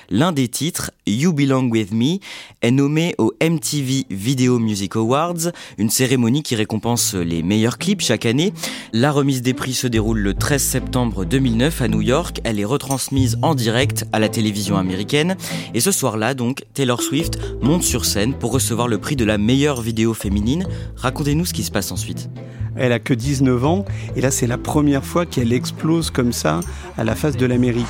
L'un 0.10 0.32
des 0.32 0.48
titres, 0.48 0.92
You 1.06 1.34
Belong 1.34 1.70
With 1.70 1.92
Me, 1.92 2.20
est 2.62 2.72
nommé 2.72 3.16
au 3.18 3.34
MTV 3.42 4.06
Video 4.10 4.60
Music 4.60 4.96
Awards, 4.96 5.52
une 5.78 5.90
cérémonie 5.90 6.42
qui 6.42 6.56
récompense 6.56 7.16
les 7.16 7.44
meilleurs 7.44 7.78
clips 7.78 8.02
chaque 8.02 8.26
année. 8.26 8.54
La 8.94 9.12
remise 9.12 9.42
des 9.42 9.54
prix 9.54 9.74
se 9.74 9.88
déroule 9.88 10.20
le 10.20 10.34
13 10.34 10.64
septembre 10.64 11.26
2009 11.26 11.82
à 11.82 11.90
New 11.90 12.02
York. 12.02 12.40
Elle 12.46 12.62
est 12.62 12.66
retransmise 12.66 13.38
en 13.42 13.56
direct 13.56 14.05
à 14.12 14.20
la 14.20 14.30
télévision 14.30 14.78
américaine. 14.78 15.36
Et 15.74 15.80
ce 15.80 15.92
soir-là, 15.92 16.34
donc, 16.34 16.64
Taylor 16.74 17.02
Swift 17.02 17.40
monte 17.62 17.84
sur 17.84 18.06
scène 18.06 18.34
pour 18.34 18.52
recevoir 18.52 18.88
le 18.88 18.98
prix 18.98 19.16
de 19.16 19.26
la 19.26 19.38
meilleure 19.38 19.82
vidéo 19.82 20.14
féminine. 20.14 20.66
Racontez-nous 20.98 21.46
ce 21.46 21.54
qui 21.54 21.64
se 21.64 21.72
passe 21.72 21.92
ensuite. 21.92 22.30
Elle 22.76 22.92
a 22.92 23.00
que 23.00 23.14
19 23.14 23.66
ans 23.66 23.86
et 24.16 24.22
là 24.22 24.32
c'est 24.32 24.48
la 24.48 24.58
première 24.58 25.06
fois 25.06 25.26
qu'elle 25.26 25.54
explose 25.54 26.10
comme 26.10 26.34
ça 26.34 26.60
à 26.98 27.06
la 27.06 27.16
face 27.16 27.38
de 27.38 27.46
l'Amérique. 27.46 27.86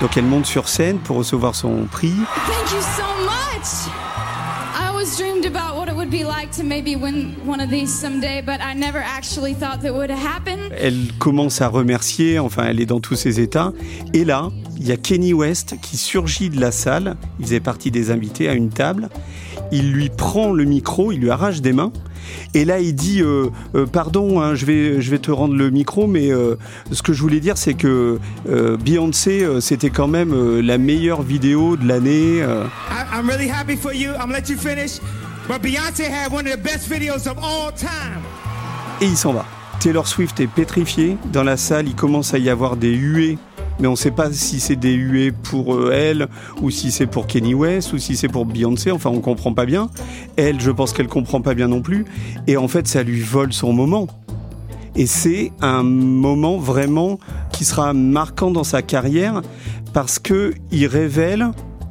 Donc 0.00 0.16
elle 0.16 0.24
monte 0.24 0.46
sur 0.46 0.68
scène 0.68 0.98
pour 0.98 1.16
recevoir 1.16 1.54
son 1.54 1.86
prix. 1.90 2.12
Thank 2.46 2.72
you 2.72 2.80
so 2.80 3.04
much. 3.24 4.03
Elle 10.78 11.08
commence 11.18 11.60
à 11.60 11.66
remercier, 11.68 12.38
enfin 12.38 12.64
elle 12.68 12.80
est 12.80 12.86
dans 12.86 13.00
tous 13.00 13.16
ses 13.16 13.40
états. 13.40 13.72
Et 14.12 14.24
là, 14.24 14.50
il 14.78 14.86
y 14.86 14.92
a 14.92 14.96
Kenny 14.96 15.32
West 15.32 15.74
qui 15.82 15.96
surgit 15.96 16.50
de 16.50 16.60
la 16.60 16.70
salle. 16.70 17.16
Il 17.40 17.46
faisait 17.46 17.58
partie 17.60 17.90
des 17.90 18.10
invités 18.12 18.48
à 18.48 18.54
une 18.54 18.70
table. 18.70 19.08
Il 19.72 19.92
lui 19.92 20.08
prend 20.08 20.52
le 20.52 20.64
micro, 20.64 21.10
il 21.10 21.18
lui 21.20 21.30
arrache 21.30 21.60
des 21.60 21.72
mains. 21.72 21.92
Et 22.54 22.64
là, 22.64 22.78
il 22.80 22.94
dit 22.94 23.20
euh, 23.20 23.48
euh, 23.74 23.86
Pardon, 23.86 24.40
hein, 24.40 24.54
je, 24.54 24.66
vais, 24.66 25.00
je 25.00 25.10
vais 25.10 25.18
te 25.18 25.30
rendre 25.32 25.54
le 25.54 25.70
micro, 25.70 26.06
mais 26.06 26.30
euh, 26.32 26.54
ce 26.92 27.02
que 27.02 27.12
je 27.12 27.20
voulais 27.20 27.40
dire, 27.40 27.58
c'est 27.58 27.74
que 27.74 28.18
euh, 28.48 28.76
Beyoncé, 28.76 29.42
euh, 29.42 29.60
c'était 29.60 29.90
quand 29.90 30.08
même 30.08 30.32
euh, 30.32 30.62
la 30.62 30.78
meilleure 30.78 31.22
vidéo 31.22 31.76
de 31.76 31.86
l'année. 31.88 32.40
euh. 32.42 32.64
I, 32.90 33.18
I'm 33.18 33.28
really 33.28 33.50
happy 33.50 33.76
for 33.76 33.92
you. 33.92 34.10
I'm 34.12 34.28
gonna 34.30 34.38
let 34.38 34.48
you 34.48 34.56
finish. 34.56 35.00
But 35.46 35.60
Beyonce 35.60 36.08
had 36.08 36.32
one 36.32 36.46
of 36.46 36.52
the 36.52 36.62
best 36.62 36.88
videos 36.88 37.26
of 37.26 37.38
all 37.38 37.70
time. 37.72 38.22
et 39.00 39.06
il 39.06 39.16
s'en 39.16 39.32
va. 39.32 39.44
Taylor 39.80 40.06
Swift 40.06 40.40
est 40.40 40.46
pétrifiée. 40.46 41.18
Dans 41.32 41.42
la 41.42 41.56
salle, 41.58 41.88
il 41.88 41.94
commence 41.94 42.32
à 42.32 42.38
y 42.38 42.48
avoir 42.48 42.76
des 42.76 42.94
huées. 42.94 43.38
Mais 43.78 43.88
on 43.88 43.92
ne 43.92 43.96
sait 43.96 44.12
pas 44.12 44.32
si 44.32 44.60
c'est 44.60 44.76
des 44.76 44.94
huées 44.94 45.32
pour 45.32 45.74
euh, 45.74 45.90
elle, 45.92 46.28
ou 46.62 46.70
si 46.70 46.90
c'est 46.92 47.06
pour 47.06 47.26
Kenny 47.26 47.54
West, 47.54 47.92
ou 47.92 47.98
si 47.98 48.16
c'est 48.16 48.28
pour 48.28 48.46
Beyoncé. 48.46 48.90
Enfin, 48.92 49.10
on 49.10 49.20
comprend 49.20 49.52
pas 49.52 49.66
bien. 49.66 49.90
Elle, 50.36 50.60
je 50.60 50.70
pense 50.70 50.92
qu'elle 50.92 51.08
comprend 51.08 51.40
pas 51.40 51.54
bien 51.54 51.68
non 51.68 51.82
plus. 51.82 52.06
Et 52.46 52.56
en 52.56 52.68
fait, 52.68 52.86
ça 52.86 53.02
lui 53.02 53.20
vole 53.20 53.52
son 53.52 53.72
moment. 53.72 54.06
Et 54.96 55.06
c'est 55.06 55.52
un 55.60 55.82
moment 55.82 56.56
vraiment 56.56 57.18
qui 57.52 57.64
sera 57.64 57.92
marquant 57.92 58.52
dans 58.52 58.64
sa 58.64 58.80
carrière 58.80 59.42
parce 59.92 60.20
que 60.20 60.54
il 60.70 60.86
révèle 60.86 61.50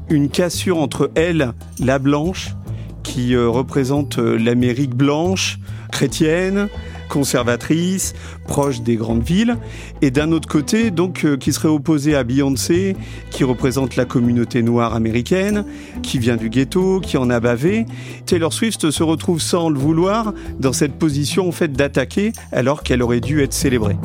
une 0.10 0.30
cassure 0.30 0.78
entre 0.78 1.12
elle, 1.16 1.54
la 1.80 2.00
blanche, 2.00 2.56
qui 3.04 3.36
euh, 3.36 3.50
représente 3.50 4.18
euh, 4.18 4.38
l'Amérique 4.38 4.96
blanche, 4.96 5.60
chrétienne, 5.92 6.70
conservatrice, 7.10 8.16
proche 8.48 8.82
des 8.82 8.96
grandes 8.96 9.24
villes, 9.24 9.58
et 10.02 10.10
d'un 10.10 10.32
autre 10.32 10.48
côté, 10.48 10.90
donc, 10.90 11.26
euh, 11.26 11.38
qui 11.38 11.54
serait 11.54 11.68
opposée 11.68 12.16
à 12.16 12.24
Beyoncé, 12.24 12.96
qui 13.30 13.44
représente 13.44 13.96
la 13.96 14.06
communauté 14.06 14.64
noire 14.64 14.96
américaine, 14.96 15.66
qui 16.02 16.18
vient 16.18 16.38
du 16.38 16.50
ghetto, 16.50 17.00
qui 17.00 17.18
en 17.18 17.30
a 17.30 17.40
bavé. 17.40 17.86
Taylor 18.26 18.52
Swift 18.52 18.90
se 18.90 19.04
retrouve 19.04 19.40
sans 19.40 19.70
le 19.70 19.78
vouloir 19.78 20.34
dans 20.60 20.74
cette 20.74 20.94
position 20.94 21.50
en 21.50 21.66
d'attaquer, 21.68 22.32
alors 22.52 22.82
qu'elle 22.82 23.04
aurait 23.04 23.22
dû 23.22 23.44
être 23.44 23.54
célébrée. 23.54 23.96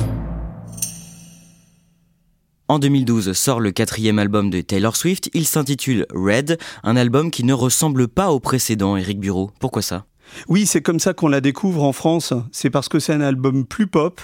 En 2.70 2.78
2012 2.78 3.32
sort 3.32 3.60
le 3.60 3.70
quatrième 3.70 4.18
album 4.18 4.50
de 4.50 4.60
Taylor 4.60 4.94
Swift, 4.94 5.30
il 5.32 5.46
s'intitule 5.46 6.04
Red, 6.14 6.58
un 6.82 6.96
album 6.96 7.30
qui 7.30 7.42
ne 7.44 7.54
ressemble 7.54 8.08
pas 8.08 8.30
au 8.30 8.40
précédent, 8.40 8.98
Eric 8.98 9.18
Bureau. 9.18 9.50
Pourquoi 9.58 9.80
ça? 9.80 10.04
Oui, 10.48 10.66
c'est 10.66 10.82
comme 10.82 11.00
ça 11.00 11.14
qu'on 11.14 11.28
la 11.28 11.40
découvre 11.40 11.82
en 11.82 11.94
France. 11.94 12.34
C'est 12.52 12.68
parce 12.68 12.90
que 12.90 12.98
c'est 12.98 13.14
un 13.14 13.22
album 13.22 13.64
plus 13.64 13.86
pop, 13.86 14.20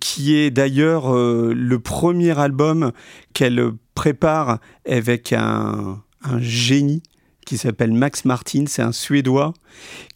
qui 0.00 0.34
est 0.34 0.50
d'ailleurs 0.50 1.14
euh, 1.14 1.52
le 1.54 1.78
premier 1.78 2.36
album 2.36 2.90
qu'elle 3.32 3.70
prépare 3.94 4.58
avec 4.84 5.32
un, 5.32 6.02
un 6.24 6.40
génie 6.40 7.04
qui 7.48 7.56
s'appelle 7.56 7.92
Max 7.92 8.26
Martin, 8.26 8.64
c'est 8.66 8.82
un 8.82 8.92
Suédois, 8.92 9.54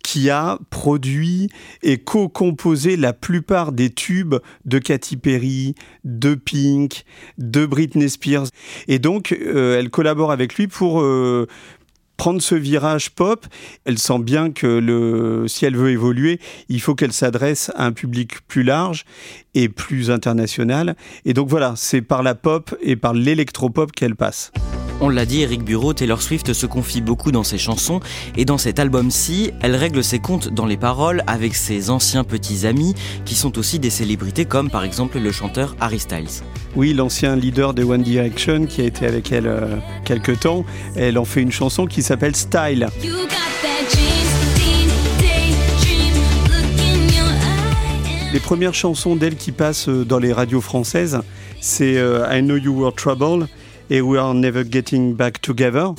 qui 0.04 0.28
a 0.28 0.58
produit 0.68 1.48
et 1.82 1.96
co-composé 1.96 2.98
la 2.98 3.14
plupart 3.14 3.72
des 3.72 3.88
tubes 3.88 4.34
de 4.66 4.78
Katy 4.78 5.16
Perry, 5.16 5.74
de 6.04 6.34
Pink, 6.34 7.04
de 7.38 7.64
Britney 7.64 8.10
Spears. 8.10 8.48
Et 8.86 8.98
donc, 8.98 9.32
euh, 9.32 9.78
elle 9.78 9.88
collabore 9.88 10.30
avec 10.30 10.56
lui 10.56 10.66
pour... 10.66 11.00
euh, 11.00 11.46
prendre 12.18 12.42
ce 12.42 12.54
virage 12.54 13.10
pop, 13.10 13.46
elle 13.84 13.98
sent 13.98 14.20
bien 14.20 14.52
que 14.52 15.44
si 15.48 15.64
elle 15.64 15.76
veut 15.76 15.90
évoluer, 15.90 16.38
il 16.68 16.80
faut 16.80 16.94
qu'elle 16.94 17.12
s'adresse 17.12 17.72
à 17.74 17.86
un 17.86 17.90
public 17.90 18.46
plus 18.46 18.62
large 18.62 19.04
et 19.54 19.68
plus 19.68 20.08
international. 20.08 20.94
Et 21.24 21.32
donc 21.32 21.48
voilà, 21.48 21.72
c'est 21.74 22.02
par 22.02 22.22
la 22.22 22.36
pop 22.36 22.76
et 22.80 22.94
par 22.94 23.12
l'électropop 23.12 23.90
qu'elle 23.90 24.14
passe. 24.14 24.52
On 25.04 25.08
l'a 25.08 25.26
dit, 25.26 25.42
Eric 25.42 25.64
Bureau, 25.64 25.92
Taylor 25.92 26.22
Swift 26.22 26.52
se 26.52 26.64
confie 26.64 27.00
beaucoup 27.00 27.32
dans 27.32 27.42
ses 27.42 27.58
chansons 27.58 27.98
et 28.36 28.44
dans 28.44 28.56
cet 28.56 28.78
album-ci, 28.78 29.50
elle 29.60 29.74
règle 29.74 30.04
ses 30.04 30.20
comptes 30.20 30.48
dans 30.48 30.64
les 30.64 30.76
paroles 30.76 31.24
avec 31.26 31.56
ses 31.56 31.90
anciens 31.90 32.22
petits 32.22 32.68
amis 32.68 32.94
qui 33.24 33.34
sont 33.34 33.58
aussi 33.58 33.80
des 33.80 33.90
célébrités 33.90 34.44
comme 34.44 34.70
par 34.70 34.84
exemple 34.84 35.18
le 35.18 35.32
chanteur 35.32 35.74
Harry 35.80 35.98
Styles. 35.98 36.44
Oui, 36.76 36.94
l'ancien 36.94 37.34
leader 37.34 37.74
de 37.74 37.82
One 37.82 38.02
Direction 38.02 38.66
qui 38.66 38.80
a 38.80 38.84
été 38.84 39.04
avec 39.04 39.32
elle 39.32 39.48
euh, 39.48 39.76
quelque 40.04 40.30
temps, 40.30 40.64
elle 40.94 41.18
en 41.18 41.24
fait 41.24 41.42
une 41.42 41.50
chanson 41.50 41.86
qui 41.86 42.04
s'appelle 42.04 42.36
Style. 42.36 42.86
Les 48.32 48.40
premières 48.40 48.74
chansons 48.74 49.16
d'elle 49.16 49.34
qui 49.34 49.50
passent 49.50 49.88
euh, 49.88 50.04
dans 50.04 50.20
les 50.20 50.32
radios 50.32 50.60
françaises, 50.60 51.18
c'est 51.60 51.98
euh, 51.98 52.24
I 52.30 52.40
Know 52.40 52.56
You 52.56 52.80
Were 52.80 52.94
Trouble 52.94 53.48
et 53.90 54.00
We 54.00 54.18
Are 54.20 54.34
Never 54.34 54.64
Getting 54.70 55.14
Back 55.14 55.40
Together. 55.40 55.92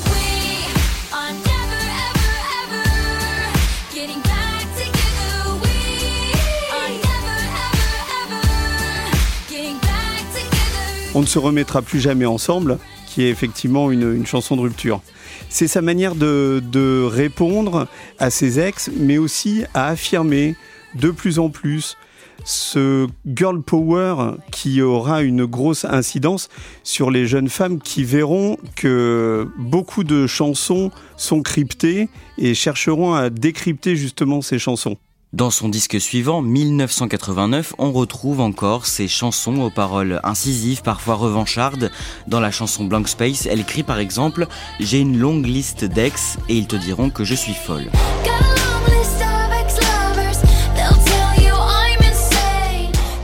On 11.15 11.21
ne 11.21 11.25
se 11.27 11.37
remettra 11.37 11.83
plus 11.83 11.99
jamais 11.99 12.25
ensemble, 12.25 12.79
qui 13.05 13.23
est 13.23 13.29
effectivement 13.29 13.91
une, 13.91 14.15
une 14.15 14.25
chanson 14.25 14.55
de 14.55 14.61
rupture. 14.61 15.01
C'est 15.47 15.67
sa 15.67 15.81
manière 15.81 16.15
de, 16.15 16.63
de 16.71 17.03
répondre 17.03 17.87
à 18.17 18.31
ses 18.31 18.59
ex, 18.59 18.89
mais 18.97 19.19
aussi 19.19 19.63
à 19.75 19.89
affirmer 19.89 20.55
de 20.95 21.11
plus 21.11 21.37
en 21.37 21.49
plus 21.49 21.97
ce 22.43 23.07
girl 23.25 23.61
power 23.61 24.35
qui 24.51 24.81
aura 24.81 25.21
une 25.21 25.45
grosse 25.45 25.85
incidence 25.85 26.49
sur 26.83 27.11
les 27.11 27.27
jeunes 27.27 27.49
femmes 27.49 27.79
qui 27.79 28.03
verront 28.03 28.57
que 28.75 29.47
beaucoup 29.57 30.03
de 30.03 30.27
chansons 30.27 30.91
sont 31.17 31.41
cryptées 31.41 32.09
et 32.37 32.53
chercheront 32.53 33.13
à 33.13 33.29
décrypter 33.29 33.95
justement 33.95 34.41
ces 34.41 34.59
chansons. 34.59 34.97
Dans 35.33 35.49
son 35.49 35.67
disque 35.67 35.99
suivant, 35.99 36.43
1989, 36.43 37.73
on 37.79 37.91
retrouve 37.91 38.39
encore 38.39 38.85
ces 38.85 39.07
chansons 39.07 39.61
aux 39.61 39.71
paroles 39.71 40.19
incisives, 40.23 40.83
parfois 40.83 41.15
revanchardes. 41.15 41.89
Dans 42.27 42.39
la 42.39 42.51
chanson 42.51 42.85
Blank 42.85 43.07
Space, 43.07 43.47
elle 43.47 43.61
écrit 43.61 43.81
par 43.81 43.97
exemple 43.97 44.45
J'ai 44.79 44.99
une 44.99 45.17
longue 45.17 45.47
liste 45.47 45.85
d'ex 45.85 46.37
et 46.49 46.55
ils 46.55 46.67
te 46.67 46.75
diront 46.75 47.09
que 47.09 47.23
je 47.23 47.33
suis 47.33 47.55
folle. 47.55 47.89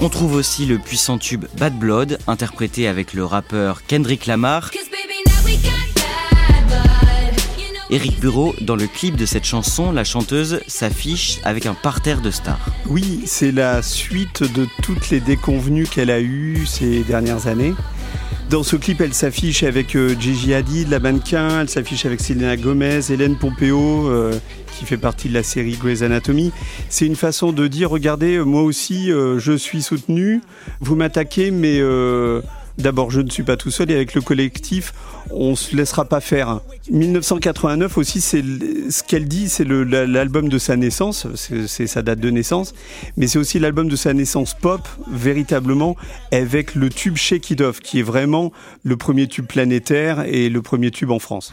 On 0.02 0.08
trouve 0.08 0.36
aussi 0.36 0.66
le 0.66 0.78
puissant 0.78 1.18
tube 1.18 1.44
Bad 1.58 1.78
Blood, 1.78 2.20
interprété 2.26 2.88
avec 2.88 3.14
le 3.14 3.26
rappeur 3.26 3.86
Kendrick 3.86 4.28
Lamar. 4.28 4.72
Eric 7.90 8.18
Bureau, 8.22 8.56
dans 8.62 8.78
le 8.78 8.88
clip 8.88 9.18
de 9.18 9.26
cette 9.26 9.44
chanson, 9.44 9.92
la 9.92 10.06
chanteuse 10.06 10.62
s'affiche 10.68 11.40
avec 11.44 11.66
un 11.66 11.74
parterre 11.74 12.22
de 12.22 12.32
stars. 12.32 12.66
Oui, 12.88 13.24
c'est 13.26 13.52
la 13.52 13.82
suite 13.82 14.44
de 14.44 14.68
toutes 14.84 15.10
les 15.10 15.20
déconvenues 15.20 15.88
qu'elle 15.88 16.12
a 16.12 16.22
eues 16.22 16.66
ces 16.66 17.04
dernières 17.04 17.48
années. 17.48 17.74
Dans 18.50 18.64
ce 18.64 18.78
clip, 18.78 19.02
elle 19.02 19.14
s'affiche 19.14 19.62
avec 19.62 19.96
euh, 19.96 20.16
Gigi 20.20 20.56
Hadid, 20.56 20.90
la 20.90 21.00
mannequin, 21.00 21.62
elle 21.62 21.70
s'affiche 21.70 22.08
avec 22.08 22.20
Selena 22.20 22.58
Gomez, 22.58 23.12
Hélène 23.12 23.36
Pompeo, 23.36 24.08
euh, 24.10 24.40
qui 24.80 24.86
fait 24.86 24.98
partie 24.98 25.28
de 25.28 25.34
la 25.34 25.44
série 25.44 25.74
Grey's 25.74 26.04
Anatomy. 26.04 26.54
C'est 26.88 27.06
une 27.06 27.18
façon 27.18 27.52
de 27.52 27.68
dire, 27.68 27.90
regardez, 27.90 28.38
euh, 28.38 28.44
moi 28.44 28.62
aussi, 28.62 29.12
euh, 29.12 29.38
je 29.38 29.52
suis 29.52 29.82
soutenu, 29.82 30.42
vous 30.80 30.96
m'attaquez, 30.96 31.52
mais 31.52 31.80
euh, 31.82 32.42
d'abord, 32.78 33.12
je 33.12 33.20
ne 33.20 33.30
suis 33.30 33.44
pas 33.44 33.58
tout 33.58 33.72
seul, 33.72 33.92
et 33.92 33.96
avec 33.96 34.14
le 34.14 34.22
collectif, 34.22 34.94
on 35.32 35.58
se 35.58 35.76
laissera 35.76 36.06
pas 36.06 36.22
faire. 36.22 36.62
1989 36.90 37.98
aussi, 37.98 38.22
c'est 38.22 38.42
ce 38.42 39.04
qu'elle 39.04 39.28
dit, 39.28 39.50
c'est 39.50 39.66
l'album 39.66 40.48
de 40.48 40.58
sa 40.58 40.78
naissance, 40.78 41.28
c'est 41.36 41.88
sa 41.88 42.02
date 42.02 42.22
de 42.22 42.30
naissance, 42.30 42.74
mais 43.18 43.28
c'est 43.28 43.38
aussi 43.38 43.60
l'album 43.60 43.90
de 43.90 43.98
sa 43.98 44.14
naissance 44.14 44.54
pop, 44.54 44.88
véritablement, 45.12 45.98
avec 46.32 46.74
le 46.74 46.90
tube 46.90 47.18
Shake 47.18 47.52
It 47.52 47.80
qui 47.82 48.00
est 48.00 48.04
vraiment 48.04 48.54
le 48.84 48.96
premier 48.96 49.28
tube 49.28 49.46
planétaire 49.46 50.24
et 50.26 50.48
le 50.48 50.62
premier 50.62 50.90
tube 50.90 51.12
en 51.12 51.20
France. 51.20 51.52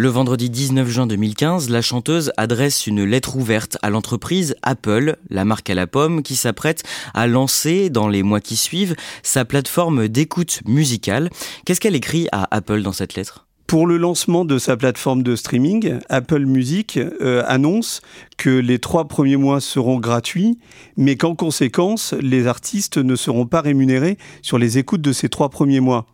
Le 0.00 0.08
vendredi 0.08 0.48
19 0.48 0.88
juin 0.88 1.06
2015, 1.06 1.68
la 1.68 1.82
chanteuse 1.82 2.32
adresse 2.38 2.86
une 2.86 3.04
lettre 3.04 3.36
ouverte 3.36 3.76
à 3.82 3.90
l'entreprise 3.90 4.56
Apple, 4.62 5.18
la 5.28 5.44
marque 5.44 5.68
à 5.68 5.74
la 5.74 5.86
pomme, 5.86 6.22
qui 6.22 6.36
s'apprête 6.36 6.84
à 7.12 7.26
lancer, 7.26 7.90
dans 7.90 8.08
les 8.08 8.22
mois 8.22 8.40
qui 8.40 8.56
suivent, 8.56 8.96
sa 9.22 9.44
plateforme 9.44 10.08
d'écoute 10.08 10.62
musicale. 10.64 11.28
Qu'est-ce 11.66 11.82
qu'elle 11.82 11.96
écrit 11.96 12.28
à 12.32 12.48
Apple 12.50 12.80
dans 12.80 12.94
cette 12.94 13.14
lettre? 13.14 13.46
Pour 13.66 13.86
le 13.86 13.98
lancement 13.98 14.46
de 14.46 14.56
sa 14.56 14.74
plateforme 14.74 15.22
de 15.22 15.36
streaming, 15.36 15.98
Apple 16.08 16.46
Music 16.46 16.96
euh, 16.96 17.42
annonce 17.46 18.00
que 18.38 18.48
les 18.48 18.78
trois 18.78 19.06
premiers 19.06 19.36
mois 19.36 19.60
seront 19.60 19.98
gratuits, 19.98 20.58
mais 20.96 21.16
qu'en 21.16 21.34
conséquence, 21.34 22.14
les 22.22 22.46
artistes 22.46 22.96
ne 22.96 23.16
seront 23.16 23.44
pas 23.44 23.60
rémunérés 23.60 24.16
sur 24.40 24.56
les 24.56 24.78
écoutes 24.78 25.02
de 25.02 25.12
ces 25.12 25.28
trois 25.28 25.50
premiers 25.50 25.80
mois. 25.80 26.06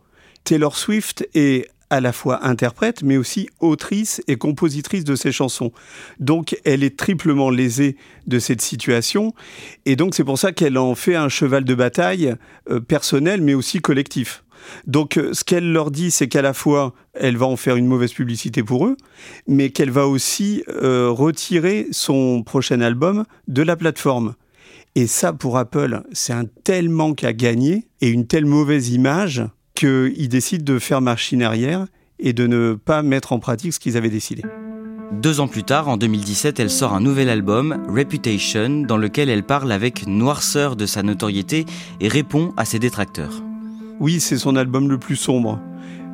Taylor 0.43 0.75
Swift 0.75 1.25
est 1.33 1.69
à 1.89 2.01
la 2.01 2.11
fois 2.11 2.45
interprète, 2.45 3.03
mais 3.03 3.17
aussi 3.17 3.49
autrice 3.59 4.21
et 4.27 4.35
compositrice 4.37 5.03
de 5.03 5.15
ses 5.15 5.31
chansons. 5.31 5.71
Donc 6.19 6.57
elle 6.65 6.83
est 6.83 6.97
triplement 6.97 7.49
lésée 7.49 7.95
de 8.27 8.39
cette 8.39 8.61
situation, 8.61 9.33
et 9.85 9.95
donc 9.95 10.15
c'est 10.15 10.23
pour 10.23 10.37
ça 10.37 10.51
qu'elle 10.51 10.77
en 10.77 10.95
fait 10.95 11.15
un 11.15 11.29
cheval 11.29 11.63
de 11.63 11.75
bataille 11.75 12.35
euh, 12.69 12.79
personnel, 12.79 13.41
mais 13.41 13.53
aussi 13.53 13.79
collectif. 13.79 14.43
Donc 14.85 15.17
euh, 15.17 15.33
ce 15.33 15.43
qu'elle 15.43 15.71
leur 15.71 15.91
dit, 15.91 16.11
c'est 16.11 16.27
qu'à 16.27 16.41
la 16.41 16.53
fois, 16.53 16.93
elle 17.13 17.37
va 17.37 17.45
en 17.45 17.55
faire 17.55 17.75
une 17.75 17.87
mauvaise 17.87 18.13
publicité 18.13 18.63
pour 18.63 18.85
eux, 18.85 18.97
mais 19.47 19.69
qu'elle 19.69 19.91
va 19.91 20.07
aussi 20.07 20.63
euh, 20.67 21.09
retirer 21.09 21.87
son 21.91 22.43
prochain 22.43 22.81
album 22.81 23.25
de 23.47 23.61
la 23.61 23.75
plateforme. 23.75 24.35
Et 24.95 25.05
ça, 25.05 25.31
pour 25.31 25.57
Apple, 25.57 26.01
c'est 26.11 26.33
un 26.33 26.45
tel 26.63 26.89
manque 26.89 27.23
à 27.23 27.33
gagner 27.33 27.87
et 28.01 28.09
une 28.09 28.25
telle 28.25 28.45
mauvaise 28.45 28.89
image 28.89 29.43
qu'ils 29.77 30.27
décident 30.27 30.73
de 30.73 30.79
faire 30.79 31.01
machine 31.01 31.43
arrière 31.43 31.85
et 32.19 32.33
de 32.33 32.47
ne 32.47 32.73
pas 32.73 33.03
mettre 33.03 33.31
en 33.31 33.39
pratique 33.39 33.73
ce 33.73 33.79
qu'ils 33.79 33.95
avaient 33.95 34.09
décidé. 34.09 34.41
Deux 35.11 35.39
ans 35.39 35.47
plus 35.47 35.63
tard, 35.63 35.87
en 35.87 35.97
2017, 35.97 36.59
elle 36.59 36.69
sort 36.69 36.93
un 36.93 36.99
nouvel 36.99 37.29
album, 37.29 37.85
Reputation, 37.87 38.81
dans 38.81 38.97
lequel 38.97 39.29
elle 39.29 39.43
parle 39.43 39.71
avec 39.71 40.07
noirceur 40.07 40.75
de 40.75 40.85
sa 40.85 41.03
notoriété 41.03 41.65
et 42.01 42.07
répond 42.07 42.53
à 42.57 42.65
ses 42.65 42.79
détracteurs. 42.79 43.41
Oui, 43.99 44.19
c'est 44.19 44.37
son 44.37 44.55
album 44.55 44.89
le 44.89 44.97
plus 44.97 45.15
sombre. 45.15 45.59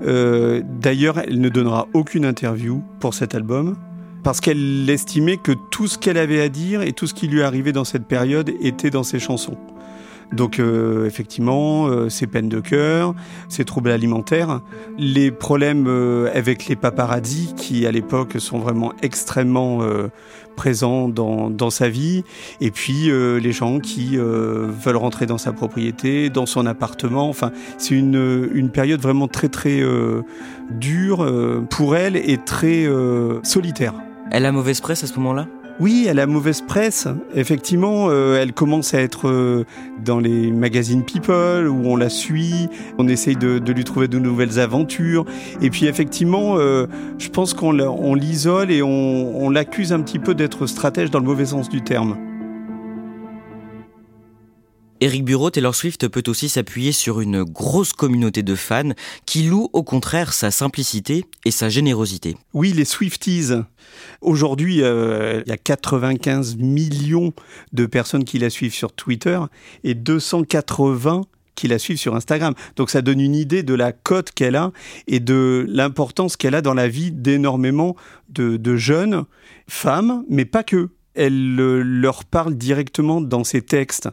Euh, 0.05 0.62
D'ailleurs, 0.82 1.20
elle 1.20 1.39
ne 1.39 1.50
donnera 1.50 1.88
aucune 1.93 2.25
interview 2.25 2.84
pour 3.00 3.13
cet 3.13 3.34
album 3.34 3.77
parce 4.24 4.41
qu'elle 4.41 4.89
estimait 4.89 5.38
que 5.38 5.53
tout 5.72 5.88
ce 5.88 5.98
qu'elle 5.98 6.17
avait 6.17 6.41
à 6.41 6.50
dire 6.50 6.82
et 6.82 6.91
tout 6.91 7.08
ce 7.08 7.13
qui 7.13 7.27
lui 7.27 7.41
arrivait 7.41 7.72
dans 7.72 7.84
cette 7.84 8.08
période 8.08 8.51
était 8.62 8.89
dans 8.89 9.03
ses 9.03 9.20
chansons. 9.20 9.58
Donc 10.32 10.60
euh, 10.60 11.06
effectivement, 11.06 11.88
euh, 11.88 12.10
ces 12.10 12.27
peines 12.27 12.50
de 12.50 12.60
cœur, 12.60 13.13
ces 13.50 13.65
troubles 13.65 13.92
alimentaires, 13.92 14.62
les 14.98 15.32
problèmes 15.32 15.86
euh, 15.88 16.32
avec 16.34 16.68
les 16.68 16.75
paparazzi 16.75 17.53
qui 17.56 17.86
à 17.86 17.92
l'époque 17.92 18.36
sont 18.39 18.60
vraiment 18.60 18.94
extrêmement 19.01 19.82
euh, 19.82 20.08
présents 20.56 21.10
dans, 21.10 21.50
dans 21.50 21.70
sa 21.70 21.89
vie, 21.89 22.24
et 22.62 22.70
puis 22.70 23.10
les 23.12 23.51
gens 23.51 23.80
qui 23.80 24.18
veulent 24.18 24.98
rentrer 24.98 25.25
dans 25.25 25.39
sa 25.39 25.51
propriété, 25.51 26.30
dans 26.30 26.46
son 26.46 26.68
appartement. 26.68 27.27
Enfin, 27.27 27.51
c'est 27.80 27.96
une, 27.96 28.50
une 28.53 28.70
période 28.70 29.01
vraiment 29.01 29.27
très 29.27 29.50
très 29.50 29.82
dure 30.70 31.27
pour 31.72 31.96
elle 31.96 32.15
et 32.18 32.38
très 32.38 32.88
solitaire. 33.42 33.96
Elle 34.30 34.46
a 34.46 34.51
mauvaise 34.51 34.80
presse 34.80 35.03
à 35.03 35.08
ce 35.08 35.15
moment-là? 35.15 35.48
Oui, 35.80 36.06
elle 36.08 36.20
a 36.20 36.27
mauvaise 36.27 36.62
presse. 36.62 37.08
Effectivement, 37.36 38.08
euh, 38.10 38.39
elle 38.39 38.53
commence 38.53 38.94
à 38.94 39.01
être 39.01 39.27
euh, 39.27 39.65
dans 40.06 40.20
les 40.20 40.51
magazines 40.51 41.03
People 41.03 41.68
où 41.68 41.82
on 41.86 41.96
la 41.96 42.10
suit, 42.10 42.70
on 43.00 43.08
essaye 43.08 43.36
de, 43.36 43.60
lui 43.72 43.84
trouver 43.84 44.08
de 44.08 44.20
nouvelles 44.20 44.60
aventures. 44.60 45.25
Et 45.62 45.70
puis 45.72 45.88
effectivement, 45.88 46.58
euh, 46.58 46.86
je 47.18 47.30
pense 47.30 47.53
qu'on 47.53 47.72
la- 47.72 47.92
on 47.92 48.13
l'isole 48.13 48.72
et 48.72 48.82
on 48.84 49.50
l'accuse 49.50 49.94
un 49.94 50.01
petit 50.01 50.20
peu 50.20 50.36
d'être 50.36 50.68
stratège 50.68 51.10
dans 51.10 51.20
le 51.20 51.25
mauvais 51.25 51.46
sens 51.46 51.70
du 51.70 51.82
terme. 51.82 52.18
Eric 55.03 55.25
Bureau, 55.25 55.50
Taylor 55.50 55.75
Swift 55.75 56.07
peut 56.07 56.24
aussi 56.27 56.48
s'appuyer 56.48 56.94
sur 56.94 57.20
une 57.20 57.44
grosse 57.44 57.92
communauté 57.92 58.42
de 58.42 58.55
fans 58.55 58.94
qui 59.25 59.44
loue 59.44 59.70
au 59.74 59.83
contraire 59.83 60.31
sa 60.31 60.50
simplicité 60.50 61.25
et 61.44 61.51
sa 61.51 61.68
générosité. 61.68 62.37
Oui, 62.53 62.72
les 62.72 62.85
Swifties. 62.85 63.51
Aujourd'hui, 64.22 64.81
euh, 64.81 65.44
il 65.46 65.50
y 65.50 65.51
a 65.51 65.57
95 65.57 66.55
millions 66.55 67.33
de 67.74 67.85
personnes 67.85 68.24
qui 68.24 68.39
la 68.39 68.50
suivent 68.50 68.74
sur 68.74 68.94
Twitter 68.94 69.37
et 69.83 69.94
280 69.94 71.24
qui 71.55 71.68
la 71.68 71.79
suivent 71.79 72.00
sur 72.00 72.16
Instagram. 72.16 72.53
Donc 72.77 72.89
ça 72.89 73.01
donne 73.01 73.20
une 73.20 73.35
idée 73.35 73.61
de 73.61 73.74
la 73.74 73.92
cote 73.92 74.31
qu'elle 74.31 74.55
a 74.55 74.72
et 75.07 75.20
de 75.20 75.66
l'importance 75.68 76.37
qu'elle 76.37 76.55
a 76.55 76.61
dans 76.61 76.74
la 76.74 76.87
vie 76.87 77.11
d'énormément 77.11 77.98
de, 78.29 78.55
de 78.55 78.77
jeunes 78.77 79.25
femmes, 79.68 80.24
mais 80.29 80.46
pas 80.46 80.63
que. 80.63 80.92
Elle 81.16 81.59
euh, 81.59 81.83
leur 81.83 82.25
parle 82.25 82.55
directement 82.55 83.22
dans 83.22 83.44
ses 83.44 83.61
textes 83.61 84.09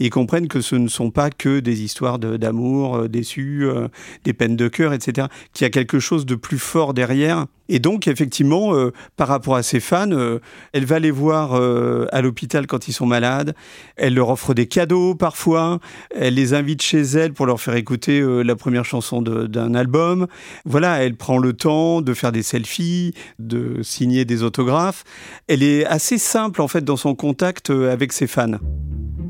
et 0.00 0.10
comprennent 0.10 0.48
que 0.48 0.60
ce 0.60 0.74
ne 0.76 0.88
sont 0.88 1.10
pas 1.10 1.30
que 1.30 1.60
des 1.60 1.82
histoires 1.82 2.18
de- 2.18 2.36
d'amour 2.36 2.96
euh, 2.96 3.08
déçus, 3.08 3.60
euh, 3.64 3.86
des 4.24 4.32
peines 4.32 4.56
de 4.56 4.66
cœur, 4.68 4.92
etc. 4.92 5.28
Qu'il 5.52 5.64
y 5.64 5.68
a 5.68 5.70
quelque 5.70 6.00
chose 6.00 6.26
de 6.26 6.34
plus 6.34 6.58
fort 6.58 6.94
derrière. 6.94 7.46
Et 7.68 7.78
donc, 7.78 8.08
effectivement, 8.08 8.74
euh, 8.74 8.90
par 9.16 9.28
rapport 9.28 9.54
à 9.54 9.62
ses 9.62 9.78
fans, 9.78 10.10
elle 10.72 10.84
va 10.86 10.98
les 10.98 11.12
voir 11.12 11.54
à 11.54 12.20
l'hôpital 12.20 12.66
quand 12.66 12.88
ils 12.88 12.92
sont 12.92 13.06
malades. 13.06 13.54
Elle 13.94 14.14
leur 14.14 14.30
offre 14.30 14.54
des 14.54 14.66
cadeaux 14.66 15.14
parfois. 15.14 15.78
Elle 16.12 16.34
les 16.34 16.52
invite 16.52 16.82
chez 16.82 17.02
elle 17.02 17.32
pour 17.32 17.46
leur 17.46 17.60
faire 17.60 17.76
écouter 17.76 18.20
la 18.42 18.56
première 18.56 18.84
chanson 18.84 19.22
de- 19.22 19.46
d'un 19.46 19.74
album. 19.74 20.26
Voilà, 20.64 21.04
elle 21.04 21.14
prend 21.14 21.38
le 21.38 21.52
temps 21.52 22.00
de 22.02 22.12
faire 22.12 22.32
des 22.32 22.42
selfies, 22.42 23.14
de 23.38 23.82
signer 23.82 24.24
des 24.24 24.42
autographes. 24.42 25.04
Elle 25.46 25.62
est 25.62 25.84
assez 25.86 26.18
simple, 26.18 26.62
en 26.62 26.66
fait, 26.68 26.82
dans 26.84 26.96
son 26.96 27.14
contact 27.14 27.70
avec 27.70 28.12
ses 28.12 28.26
fans. 28.26 28.58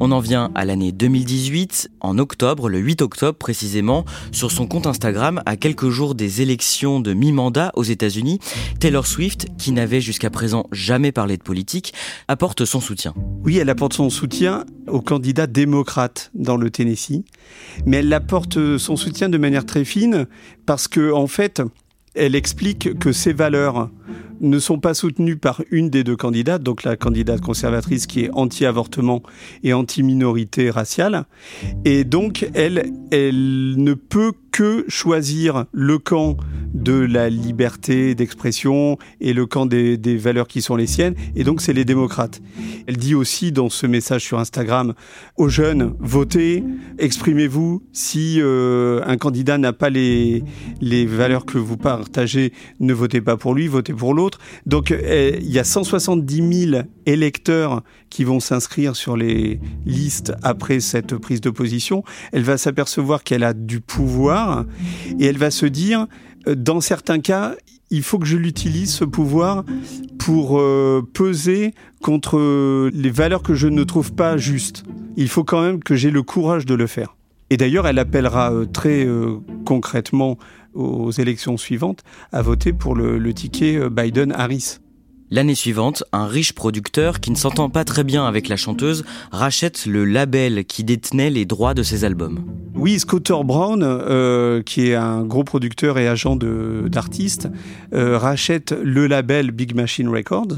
On 0.02 0.12
en 0.12 0.20
vient 0.20 0.50
à 0.54 0.64
l'année 0.64 0.92
2018, 0.92 1.90
en 2.00 2.18
octobre, 2.18 2.70
le 2.70 2.78
8 2.78 3.02
octobre 3.02 3.36
précisément, 3.36 4.06
sur 4.32 4.50
son 4.50 4.66
compte 4.66 4.86
Instagram, 4.86 5.42
à 5.44 5.58
quelques 5.58 5.90
jours 5.90 6.14
des 6.14 6.40
élections 6.40 7.00
de 7.00 7.12
mi-mandat 7.12 7.70
aux 7.74 7.82
États-Unis, 7.82 8.38
Taylor 8.80 9.06
Swift, 9.06 9.48
qui 9.58 9.72
n'avait 9.72 10.00
jusqu'à 10.00 10.30
présent 10.30 10.66
jamais 10.72 11.12
parlé 11.12 11.36
de 11.36 11.42
politique, 11.42 11.92
apporte 12.28 12.64
son 12.64 12.80
soutien. 12.80 13.12
Oui, 13.44 13.58
elle 13.58 13.68
apporte 13.68 13.92
son 13.92 14.08
soutien 14.08 14.64
au 14.86 15.02
candidat 15.02 15.46
démocrate 15.46 16.30
dans 16.34 16.56
le 16.56 16.70
Tennessee, 16.70 17.22
mais 17.84 17.98
elle 17.98 18.12
apporte 18.14 18.78
son 18.78 18.96
soutien 18.96 19.28
de 19.28 19.36
manière 19.36 19.66
très 19.66 19.84
fine 19.84 20.26
parce 20.64 20.88
que, 20.88 21.12
en 21.12 21.26
fait, 21.26 21.60
elle 22.14 22.34
explique 22.34 22.98
que 22.98 23.12
ces 23.12 23.32
valeurs 23.32 23.90
ne 24.40 24.58
sont 24.58 24.78
pas 24.78 24.94
soutenues 24.94 25.36
par 25.36 25.62
une 25.70 25.90
des 25.90 26.02
deux 26.02 26.16
candidates, 26.16 26.62
donc 26.62 26.82
la 26.82 26.96
candidate 26.96 27.40
conservatrice 27.40 28.06
qui 28.06 28.24
est 28.24 28.30
anti-avortement 28.32 29.22
et 29.62 29.72
anti-minorité 29.72 30.70
raciale. 30.70 31.26
Et 31.84 32.04
donc, 32.04 32.48
elle, 32.54 32.90
elle 33.10 33.74
ne 33.76 33.94
peut 33.94 34.32
que 34.50 34.84
choisir 34.88 35.64
le 35.72 35.98
camp 35.98 36.36
de 36.74 36.92
la 36.92 37.28
liberté 37.28 38.14
d'expression 38.14 38.96
et 39.20 39.32
le 39.32 39.46
camp 39.46 39.66
des, 39.66 40.16
valeurs 40.16 40.48
qui 40.48 40.62
sont 40.62 40.76
les 40.76 40.86
siennes. 40.86 41.14
Et 41.34 41.44
donc, 41.44 41.60
c'est 41.60 41.72
les 41.72 41.84
démocrates. 41.84 42.40
Elle 42.86 42.96
dit 42.96 43.14
aussi 43.14 43.52
dans 43.52 43.68
ce 43.68 43.86
message 43.86 44.22
sur 44.22 44.38
Instagram 44.38 44.94
aux 45.36 45.48
jeunes, 45.48 45.94
votez, 45.98 46.62
exprimez-vous. 46.98 47.82
Si 47.92 48.36
euh, 48.40 49.00
un 49.06 49.16
candidat 49.16 49.58
n'a 49.58 49.72
pas 49.72 49.90
les, 49.90 50.44
les 50.80 51.06
valeurs 51.06 51.44
que 51.44 51.58
vous 51.58 51.76
partagez, 51.76 52.52
ne 52.78 52.92
votez 52.92 53.20
pas 53.20 53.36
pour 53.36 53.54
lui, 53.54 53.66
votez 53.66 53.92
pour 53.92 54.14
l'autre. 54.14 54.38
Donc 54.66 54.90
euh, 54.90 55.36
il 55.40 55.50
y 55.50 55.58
a 55.58 55.64
170 55.64 56.68
000 56.70 56.82
électeurs 57.06 57.82
qui 58.10 58.24
vont 58.24 58.40
s'inscrire 58.40 58.96
sur 58.96 59.16
les 59.16 59.60
listes 59.86 60.32
après 60.42 60.80
cette 60.80 61.16
prise 61.16 61.40
de 61.40 61.50
position. 61.50 62.02
Elle 62.32 62.42
va 62.42 62.58
s'apercevoir 62.58 63.22
qu'elle 63.22 63.44
a 63.44 63.54
du 63.54 63.80
pouvoir 63.80 64.39
et 65.18 65.26
elle 65.26 65.38
va 65.38 65.50
se 65.50 65.66
dire, 65.66 66.06
euh, 66.46 66.54
dans 66.54 66.80
certains 66.80 67.20
cas, 67.20 67.54
il 67.90 68.02
faut 68.02 68.18
que 68.18 68.26
je 68.26 68.36
l'utilise, 68.36 68.92
ce 68.92 69.04
pouvoir, 69.04 69.64
pour 70.18 70.60
euh, 70.60 71.02
peser 71.12 71.74
contre 72.02 72.38
les 72.92 73.10
valeurs 73.10 73.42
que 73.42 73.54
je 73.54 73.66
ne 73.66 73.82
trouve 73.82 74.12
pas 74.12 74.36
justes. 74.36 74.84
Il 75.16 75.28
faut 75.28 75.44
quand 75.44 75.60
même 75.60 75.82
que 75.82 75.96
j'ai 75.96 76.10
le 76.10 76.22
courage 76.22 76.66
de 76.66 76.74
le 76.74 76.86
faire. 76.86 77.16
Et 77.50 77.56
d'ailleurs, 77.56 77.88
elle 77.88 77.98
appellera 77.98 78.52
euh, 78.52 78.64
très 78.64 79.06
concrètement 79.64 80.38
aux 80.72 81.10
élections 81.10 81.56
suivantes 81.56 82.04
à 82.30 82.42
voter 82.42 82.72
pour 82.72 82.94
le, 82.94 83.34
ticket 83.34 83.90
Biden-Harris. 83.90 84.78
L'année 85.32 85.54
suivante, 85.54 86.02
un 86.10 86.26
riche 86.26 86.54
producteur 86.54 87.20
qui 87.20 87.30
ne 87.30 87.36
s'entend 87.36 87.70
pas 87.70 87.84
très 87.84 88.02
bien 88.02 88.26
avec 88.26 88.48
la 88.48 88.56
chanteuse 88.56 89.04
rachète 89.30 89.86
le 89.86 90.04
label 90.04 90.64
qui 90.64 90.82
détenait 90.82 91.30
les 91.30 91.44
droits 91.44 91.72
de 91.72 91.84
ses 91.84 92.04
albums. 92.04 92.44
Oui, 92.74 92.98
Scooter 92.98 93.44
Brown, 93.44 93.80
euh, 93.84 94.60
qui 94.60 94.88
est 94.88 94.96
un 94.96 95.22
gros 95.22 95.44
producteur 95.44 95.98
et 95.98 96.08
agent 96.08 96.34
d'artistes, 96.34 97.48
euh, 97.94 98.18
rachète 98.18 98.74
le 98.82 99.06
label 99.06 99.52
Big 99.52 99.72
Machine 99.72 100.08
Records 100.08 100.56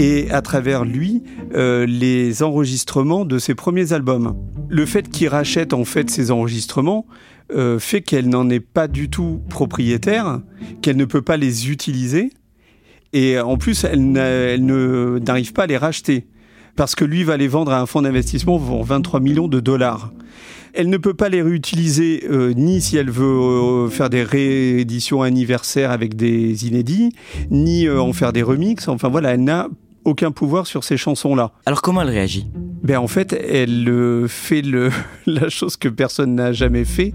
et 0.00 0.28
à 0.32 0.42
travers 0.42 0.84
lui 0.84 1.22
euh, 1.54 1.86
les 1.86 2.42
enregistrements 2.42 3.24
de 3.24 3.38
ses 3.38 3.54
premiers 3.54 3.92
albums. 3.92 4.34
Le 4.68 4.86
fait 4.86 5.08
qu'il 5.08 5.28
rachète 5.28 5.72
en 5.72 5.84
fait 5.84 6.10
ces 6.10 6.32
enregistrements 6.32 7.06
fait 7.80 8.00
qu'elle 8.00 8.28
n'en 8.28 8.48
est 8.48 8.60
pas 8.60 8.86
du 8.86 9.10
tout 9.10 9.42
propriétaire, 9.48 10.40
qu'elle 10.82 10.96
ne 10.96 11.04
peut 11.04 11.20
pas 11.20 11.36
les 11.36 11.68
utiliser 11.68 12.30
Et 13.12 13.38
en 13.40 13.56
plus, 13.56 13.84
elle, 13.84 14.16
elle 14.16 14.64
ne- 14.64 15.18
n'arrive 15.26 15.52
pas 15.52 15.64
à 15.64 15.66
les 15.66 15.76
racheter. 15.76 16.26
Parce 16.76 16.94
que 16.94 17.04
lui 17.04 17.24
va 17.24 17.36
les 17.36 17.48
vendre 17.48 17.72
à 17.72 17.80
un 17.80 17.86
fonds 17.86 18.02
d'investissement 18.02 18.58
pour 18.58 18.84
23 18.84 19.20
millions 19.20 19.48
de 19.48 19.60
dollars. 19.60 20.12
Elle 20.72 20.88
ne 20.88 20.96
peut 20.98 21.14
pas 21.14 21.28
les 21.28 21.42
réutiliser 21.42 22.22
euh, 22.30 22.52
ni 22.56 22.80
si 22.80 22.96
elle 22.96 23.10
veut 23.10 23.24
euh, 23.26 23.88
faire 23.88 24.08
des 24.08 24.22
rééditions 24.22 25.20
anniversaires 25.22 25.90
avec 25.90 26.14
des 26.14 26.68
inédits, 26.68 27.10
ni 27.50 27.86
euh, 27.86 28.00
en 28.00 28.12
faire 28.12 28.32
des 28.32 28.42
remixes. 28.42 28.86
Enfin 28.86 29.08
voilà, 29.08 29.30
elle 29.30 29.42
n'a 29.42 29.68
aucun 30.04 30.30
pouvoir 30.30 30.68
sur 30.68 30.84
ces 30.84 30.96
chansons-là. 30.96 31.50
Alors 31.66 31.82
comment 31.82 32.02
elle 32.02 32.08
réagit? 32.08 32.46
Ben 32.84 32.98
en 32.98 33.08
fait, 33.08 33.32
elle 33.32 33.88
euh, 33.88 34.28
fait 34.28 34.62
le, 34.62 34.90
la 35.26 35.48
chose 35.48 35.76
que 35.76 35.88
personne 35.88 36.36
n'a 36.36 36.52
jamais 36.52 36.84
fait. 36.84 37.12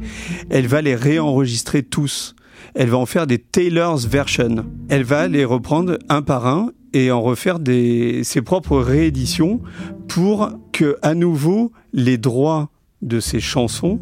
Elle 0.49 0.67
va 0.67 0.81
les 0.81 0.95
réenregistrer 0.95 1.81
tous. 1.81 2.36
Elle 2.73 2.89
va 2.89 2.97
en 2.97 3.06
faire 3.06 3.28
des 3.28 3.38
Taylor's 3.38 4.06
version. 4.06 4.65
Elle 4.89 5.04
va 5.04 5.28
les 5.28 5.45
reprendre 5.45 5.97
un 6.10 6.21
par 6.21 6.47
un 6.47 6.71
et 6.93 7.12
en 7.12 7.21
refaire 7.21 7.60
ses 8.23 8.41
propres 8.41 8.78
rééditions 8.80 9.62
pour 10.08 10.49
que, 10.71 10.97
à 11.01 11.13
nouveau, 11.13 11.71
les 11.93 12.17
droits 12.17 12.69
de 13.01 13.19
ces 13.19 13.39
chansons 13.39 13.99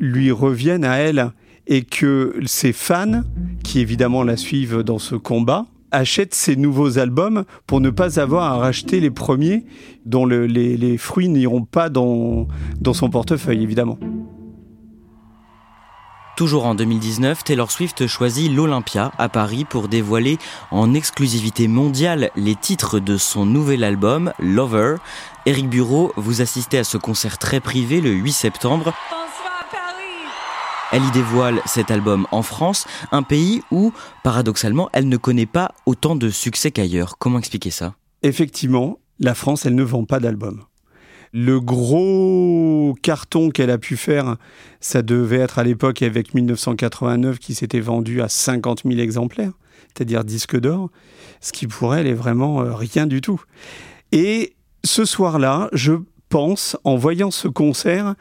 lui 0.00 0.30
reviennent 0.30 0.84
à 0.84 0.96
elle 0.96 1.30
et 1.66 1.82
que 1.82 2.34
ses 2.46 2.72
fans, 2.72 3.22
qui 3.62 3.80
évidemment 3.80 4.22
la 4.22 4.36
suivent 4.36 4.82
dans 4.82 4.98
ce 4.98 5.14
combat, 5.14 5.66
achètent 5.90 6.34
ses 6.34 6.56
nouveaux 6.56 6.98
albums 6.98 7.44
pour 7.66 7.80
ne 7.80 7.90
pas 7.90 8.18
avoir 8.20 8.52
à 8.52 8.56
racheter 8.58 8.98
les 9.00 9.10
premiers 9.12 9.64
dont 10.04 10.26
le- 10.26 10.46
les, 10.46 10.76
les 10.76 10.98
fruits 10.98 11.28
n'iront 11.28 11.64
pas 11.64 11.88
dans, 11.88 12.48
dans 12.80 12.92
son 12.94 13.08
portefeuille, 13.10 13.62
évidemment. 13.62 13.98
Toujours 16.36 16.66
en 16.66 16.74
2019, 16.74 17.44
Taylor 17.44 17.70
Swift 17.70 18.08
choisit 18.08 18.50
l'Olympia 18.50 19.12
à 19.18 19.28
Paris 19.28 19.64
pour 19.64 19.86
dévoiler 19.86 20.38
en 20.72 20.92
exclusivité 20.92 21.68
mondiale 21.68 22.30
les 22.34 22.56
titres 22.56 22.98
de 22.98 23.16
son 23.16 23.46
nouvel 23.46 23.84
album, 23.84 24.32
Lover. 24.40 24.96
Eric 25.46 25.68
Bureau, 25.68 26.12
vous 26.16 26.40
assistez 26.40 26.78
à 26.78 26.84
ce 26.84 26.96
concert 26.96 27.38
très 27.38 27.60
privé 27.60 28.00
le 28.00 28.10
8 28.10 28.32
septembre. 28.32 28.92
Elle 30.90 31.04
y 31.04 31.10
dévoile 31.12 31.60
cet 31.66 31.92
album 31.92 32.26
en 32.32 32.42
France, 32.42 32.86
un 33.12 33.22
pays 33.22 33.62
où, 33.70 33.92
paradoxalement, 34.24 34.90
elle 34.92 35.08
ne 35.08 35.16
connaît 35.16 35.46
pas 35.46 35.72
autant 35.86 36.16
de 36.16 36.30
succès 36.30 36.72
qu'ailleurs. 36.72 37.16
Comment 37.18 37.38
expliquer 37.38 37.70
ça? 37.70 37.94
Effectivement, 38.22 38.98
la 39.20 39.34
France, 39.34 39.66
elle 39.66 39.76
ne 39.76 39.84
vend 39.84 40.04
pas 40.04 40.18
d'albums. 40.18 40.64
Le 41.36 41.58
gros 41.58 42.94
carton 43.02 43.50
qu'elle 43.50 43.72
a 43.72 43.78
pu 43.78 43.96
faire, 43.96 44.36
ça 44.78 45.02
devait 45.02 45.38
être 45.38 45.58
à 45.58 45.64
l'époque 45.64 46.00
avec 46.02 46.32
1989 46.32 47.40
qui 47.40 47.54
s'était 47.54 47.80
vendu 47.80 48.22
à 48.22 48.28
50 48.28 48.82
000 48.84 49.00
exemplaires, 49.00 49.50
c'est-à-dire 49.88 50.22
disque 50.22 50.56
d'or, 50.56 50.90
ce 51.40 51.50
qui 51.50 51.66
pour 51.66 51.96
elle 51.96 52.06
est 52.06 52.14
vraiment 52.14 52.62
euh, 52.62 52.72
rien 52.72 53.08
du 53.08 53.20
tout. 53.20 53.42
Et 54.12 54.54
ce 54.84 55.04
soir-là, 55.04 55.70
je 55.72 55.94
pense, 56.28 56.76
en 56.84 56.94
voyant 56.94 57.32
ce 57.32 57.48
concert, 57.48 58.14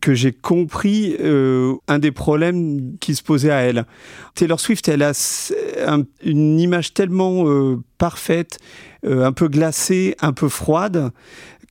que 0.00 0.14
j'ai 0.14 0.32
compris 0.32 1.16
euh, 1.20 1.74
un 1.88 1.98
des 1.98 2.12
problèmes 2.12 2.96
qui 2.98 3.16
se 3.16 3.24
posait 3.24 3.50
à 3.50 3.58
elle. 3.58 3.86
Taylor 4.34 4.58
Swift, 4.58 4.88
elle 4.88 5.02
a 5.02 5.12
une 6.24 6.60
image 6.60 6.94
tellement 6.94 7.46
euh, 7.48 7.78
parfaite, 7.98 8.58
un 9.04 9.32
peu 9.32 9.48
glacée, 9.48 10.14
un 10.20 10.32
peu 10.32 10.48
froide, 10.48 11.10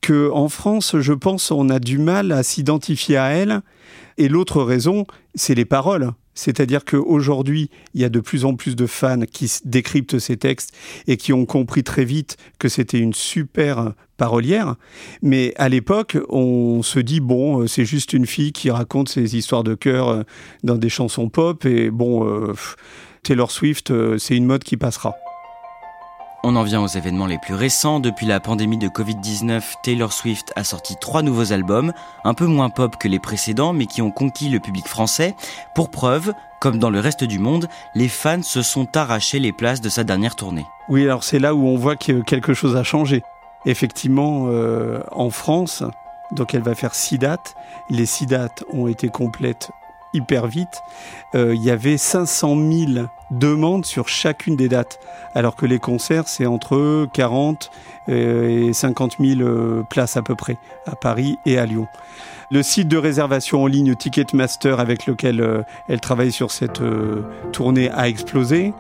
que 0.02 0.30
en 0.32 0.50
France, 0.50 1.00
je 1.00 1.14
pense, 1.14 1.52
on 1.52 1.70
a 1.70 1.80
du 1.80 1.98
mal 1.98 2.32
à 2.32 2.44
s'identifier 2.44 3.18
à 3.18 3.30
elle. 3.30 3.62
Et 4.18 4.28
l'autre 4.28 4.62
raison, 4.64 5.06
c'est 5.36 5.56
les 5.56 5.66
paroles. 5.66 6.12
C'est-à-dire 6.34 6.86
qu'aujourd'hui, 6.86 7.70
il 7.94 8.02
y 8.02 8.06
a 8.06 8.10
de 8.10 8.20
plus 8.20 8.46
en 8.46 8.56
plus 8.56 8.76
de 8.76 8.86
fans 8.86 9.26
qui 9.32 9.52
décryptent 9.66 10.18
ces 10.18 10.38
textes 10.38 10.74
et 11.08 11.18
qui 11.18 11.34
ont 11.34 11.46
compris 11.46 11.84
très 11.84 12.06
vite 12.06 12.38
que 12.58 12.70
c'était 12.70 13.00
une 13.00 13.14
super 13.14 13.94
parolière. 14.18 14.76
Mais 15.22 15.54
à 15.58 15.68
l'époque, 15.68 16.18
on 16.30 16.84
se 16.84 17.00
dit, 17.00 17.20
bon, 17.20 17.62
euh, 17.62 17.68
c'est 17.68 17.86
juste 17.86 18.14
une 18.14 18.26
fille 18.26 18.54
qui 18.54 18.72
raconte 18.72 19.10
ses 19.10 19.36
histoires 19.36 19.64
de 19.64 19.76
cœur 19.76 20.10
euh, 20.10 20.24
dans 20.64 20.78
des 20.78 20.90
chansons 20.90 21.30
pop. 21.30 21.66
Et 21.66 21.92
bon, 21.92 22.28
euh, 22.28 22.54
Taylor 23.24 23.52
Swift, 23.52 23.92
c'est 24.18 24.36
une 24.36 24.46
mode 24.46 24.64
qui 24.64 24.78
passera. 24.78 25.16
On 26.44 26.56
en 26.56 26.64
vient 26.64 26.82
aux 26.82 26.88
événements 26.88 27.28
les 27.28 27.38
plus 27.38 27.54
récents. 27.54 28.00
Depuis 28.00 28.26
la 28.26 28.40
pandémie 28.40 28.80
de 28.80 28.88
Covid-19, 28.88 29.62
Taylor 29.84 30.12
Swift 30.12 30.52
a 30.56 30.64
sorti 30.64 30.96
trois 31.00 31.22
nouveaux 31.22 31.54
albums, 31.54 31.94
un 32.24 32.34
peu 32.34 32.48
moins 32.48 32.72
pop 32.72 32.98
que 32.98 33.08
les 33.08 33.20
précédents, 33.20 33.74
mais 33.74 33.86
qui 33.86 34.02
ont 34.02 34.10
conquis 34.10 34.50
le 34.50 34.60
public 34.60 34.88
français. 34.88 35.36
Pour 35.76 35.92
preuve, 35.92 36.34
comme 36.60 36.80
dans 36.80 36.90
le 36.90 37.00
reste 37.00 37.24
du 37.24 37.38
monde, 37.38 37.68
les 37.94 38.08
fans 38.08 38.42
se 38.42 38.64
sont 38.64 38.98
arrachés 38.98 39.38
les 39.38 39.52
places 39.52 39.82
de 39.82 39.90
sa 39.90 40.04
dernière 40.04 40.36
tournée. 40.36 40.66
Oui, 40.90 41.04
alors 41.04 41.24
c'est 41.24 41.38
là 41.38 41.54
où 41.54 41.68
on 41.68 41.78
voit 41.78 41.96
que 41.96 42.22
quelque 42.22 42.56
chose 42.56 42.76
a 42.76 42.84
changé. 42.84 43.22
Effectivement, 43.68 44.48
euh, 44.48 45.04
en 45.12 45.30
France, 45.30 45.84
donc 46.32 46.56
elle 46.56 46.64
va 46.64 46.74
faire 46.74 46.96
six 46.96 47.20
dates. 47.20 47.54
Les 47.92 48.08
six 48.08 48.26
dates 48.26 48.64
ont 48.74 48.88
été 48.88 49.10
complètes 49.10 49.70
hyper 50.14 50.48
vite. 50.48 50.82
Euh, 51.36 51.56
Il 51.56 51.64
y 51.64 51.72
avait 51.72 51.98
500 51.98 52.56
000 52.56 53.08
demandes 53.32 53.86
sur 53.86 54.08
chacune 54.08 54.56
des 54.56 54.70
dates, 54.70 55.00
alors 55.36 55.56
que 55.56 55.66
les 55.66 55.80
concerts, 55.80 56.28
c'est 56.28 56.46
entre 56.46 57.08
40 57.14 57.72
euh, 58.10 58.70
et 58.70 58.74
50 58.74 59.18
000 59.20 59.42
euh, 59.42 59.84
places 59.90 60.18
à 60.18 60.22
peu 60.22 60.36
près, 60.36 60.58
à 60.86 60.96
Paris 60.96 61.38
et 61.46 61.58
à 61.58 61.66
Lyon. 61.66 61.88
Le 62.50 62.64
site 62.64 62.90
de 62.90 62.98
réservation 62.98 63.64
en 63.64 63.68
ligne 63.68 63.96
Ticketmaster 63.96 64.80
avec 64.80 65.06
lequel 65.06 65.64
elle 65.88 66.02
travaille 66.02 66.34
sur 66.34 66.52
cette 66.52 66.82
tournée 67.54 67.90
a 67.90 68.10
explosé. 68.10 68.74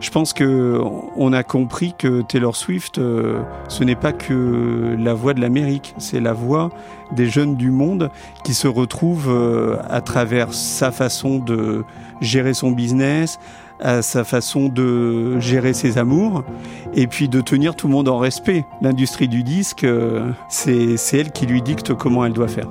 Je 0.00 0.10
pense 0.10 0.32
que 0.32 0.80
on 1.16 1.32
a 1.32 1.42
compris 1.42 1.92
que 1.96 2.22
Taylor 2.22 2.54
Swift, 2.54 2.98
euh, 2.98 3.42
ce 3.68 3.82
n'est 3.82 3.96
pas 3.96 4.12
que 4.12 4.96
la 4.96 5.12
voix 5.14 5.34
de 5.34 5.40
l'Amérique, 5.40 5.94
c'est 5.98 6.20
la 6.20 6.32
voix 6.32 6.70
des 7.10 7.26
jeunes 7.26 7.56
du 7.56 7.70
monde 7.70 8.10
qui 8.44 8.54
se 8.54 8.68
retrouvent 8.68 9.30
euh, 9.30 9.76
à 9.88 10.00
travers 10.00 10.54
sa 10.54 10.92
façon 10.92 11.38
de 11.38 11.84
gérer 12.20 12.54
son 12.54 12.70
business, 12.70 13.40
à 13.80 14.02
sa 14.02 14.22
façon 14.22 14.68
de 14.68 15.40
gérer 15.40 15.72
ses 15.72 15.98
amours, 15.98 16.44
et 16.94 17.08
puis 17.08 17.28
de 17.28 17.40
tenir 17.40 17.74
tout 17.74 17.88
le 17.88 17.92
monde 17.92 18.08
en 18.08 18.18
respect. 18.18 18.64
L'industrie 18.80 19.28
du 19.28 19.42
disque, 19.42 19.82
euh, 19.84 20.30
c'est 20.48 20.96
elle 21.12 21.32
qui 21.32 21.46
lui 21.46 21.60
dicte 21.60 21.94
comment 21.94 22.24
elle 22.24 22.32
doit 22.32 22.48
faire. 22.48 22.68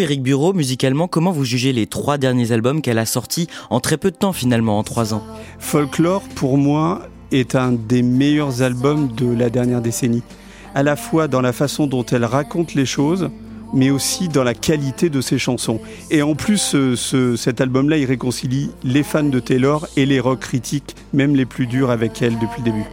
Vous, 0.00 0.04
Eric 0.04 0.22
Bureau, 0.22 0.54
musicalement, 0.54 1.08
comment 1.08 1.30
vous 1.30 1.44
jugez 1.44 1.74
les 1.74 1.86
trois 1.86 2.16
derniers 2.16 2.52
albums 2.52 2.80
qu'elle 2.80 2.96
a 2.96 3.04
sortis 3.04 3.48
en 3.68 3.80
très 3.80 3.98
peu 3.98 4.10
de 4.10 4.16
temps 4.16 4.32
finalement, 4.32 4.78
en 4.78 4.82
trois 4.82 5.12
ans? 5.12 5.22
Folklore, 5.58 6.22
pour 6.36 6.56
moi, 6.56 7.02
est 7.32 7.54
un 7.54 7.72
des 7.72 8.00
meilleurs 8.00 8.62
albums 8.62 9.08
de 9.14 9.30
la 9.30 9.50
dernière 9.50 9.82
décennie. 9.82 10.22
À 10.74 10.82
la 10.82 10.96
fois 10.96 11.28
dans 11.28 11.42
la 11.42 11.52
façon 11.52 11.86
dont 11.86 12.02
elle 12.06 12.24
raconte 12.24 12.72
les 12.72 12.86
choses, 12.86 13.28
mais 13.74 13.90
aussi 13.90 14.28
dans 14.28 14.42
la 14.42 14.54
qualité 14.54 15.10
de 15.10 15.20
ses 15.20 15.36
chansons. 15.38 15.80
Et 16.10 16.22
en 16.22 16.34
plus, 16.34 16.56
ce- 16.56 16.96
ce- 16.96 17.36
cet 17.36 17.60
album-là, 17.60 17.98
il 17.98 18.06
réconcilie 18.06 18.70
les 18.82 19.02
fans 19.02 19.22
de 19.22 19.38
Taylor 19.38 19.86
et 19.98 20.06
les 20.06 20.18
rock 20.18 20.40
critiques, 20.40 20.96
même 21.12 21.36
les 21.36 21.44
plus 21.44 21.66
durs 21.66 21.90
avec 21.90 22.22
elle 22.22 22.38
depuis 22.38 22.62
le 22.62 22.64
début. 22.64 22.86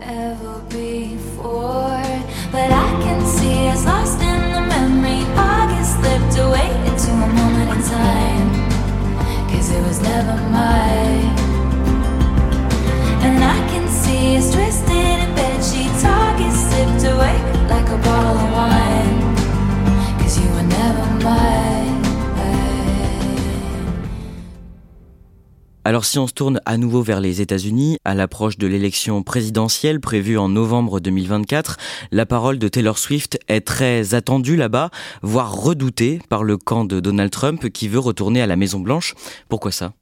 Si 26.07 26.19
on 26.19 26.27
se 26.27 26.33
tourne 26.33 26.61
à 26.65 26.77
nouveau 26.77 27.01
vers 27.01 27.19
les 27.19 27.41
États-Unis, 27.41 27.97
à 28.05 28.15
l'approche 28.15 28.57
de 28.57 28.65
l'élection 28.65 29.23
présidentielle 29.23 29.99
prévue 29.99 30.37
en 30.37 30.47
novembre 30.47 30.99
2024, 30.99 31.77
la 32.11 32.25
parole 32.25 32.59
de 32.59 32.67
Taylor 32.67 32.97
Swift 32.97 33.37
est 33.49 33.61
très 33.61 34.15
attendue 34.15 34.55
là-bas, 34.55 34.89
voire 35.21 35.53
redoutée 35.53 36.19
par 36.29 36.43
le 36.43 36.57
camp 36.57 36.85
de 36.85 36.99
Donald 36.99 37.29
Trump 37.31 37.69
qui 37.69 37.89
veut 37.89 37.99
retourner 37.99 38.41
à 38.41 38.47
la 38.47 38.55
Maison 38.55 38.79
Blanche. 38.79 39.15
Pourquoi 39.49 39.71
ça? 39.71 39.93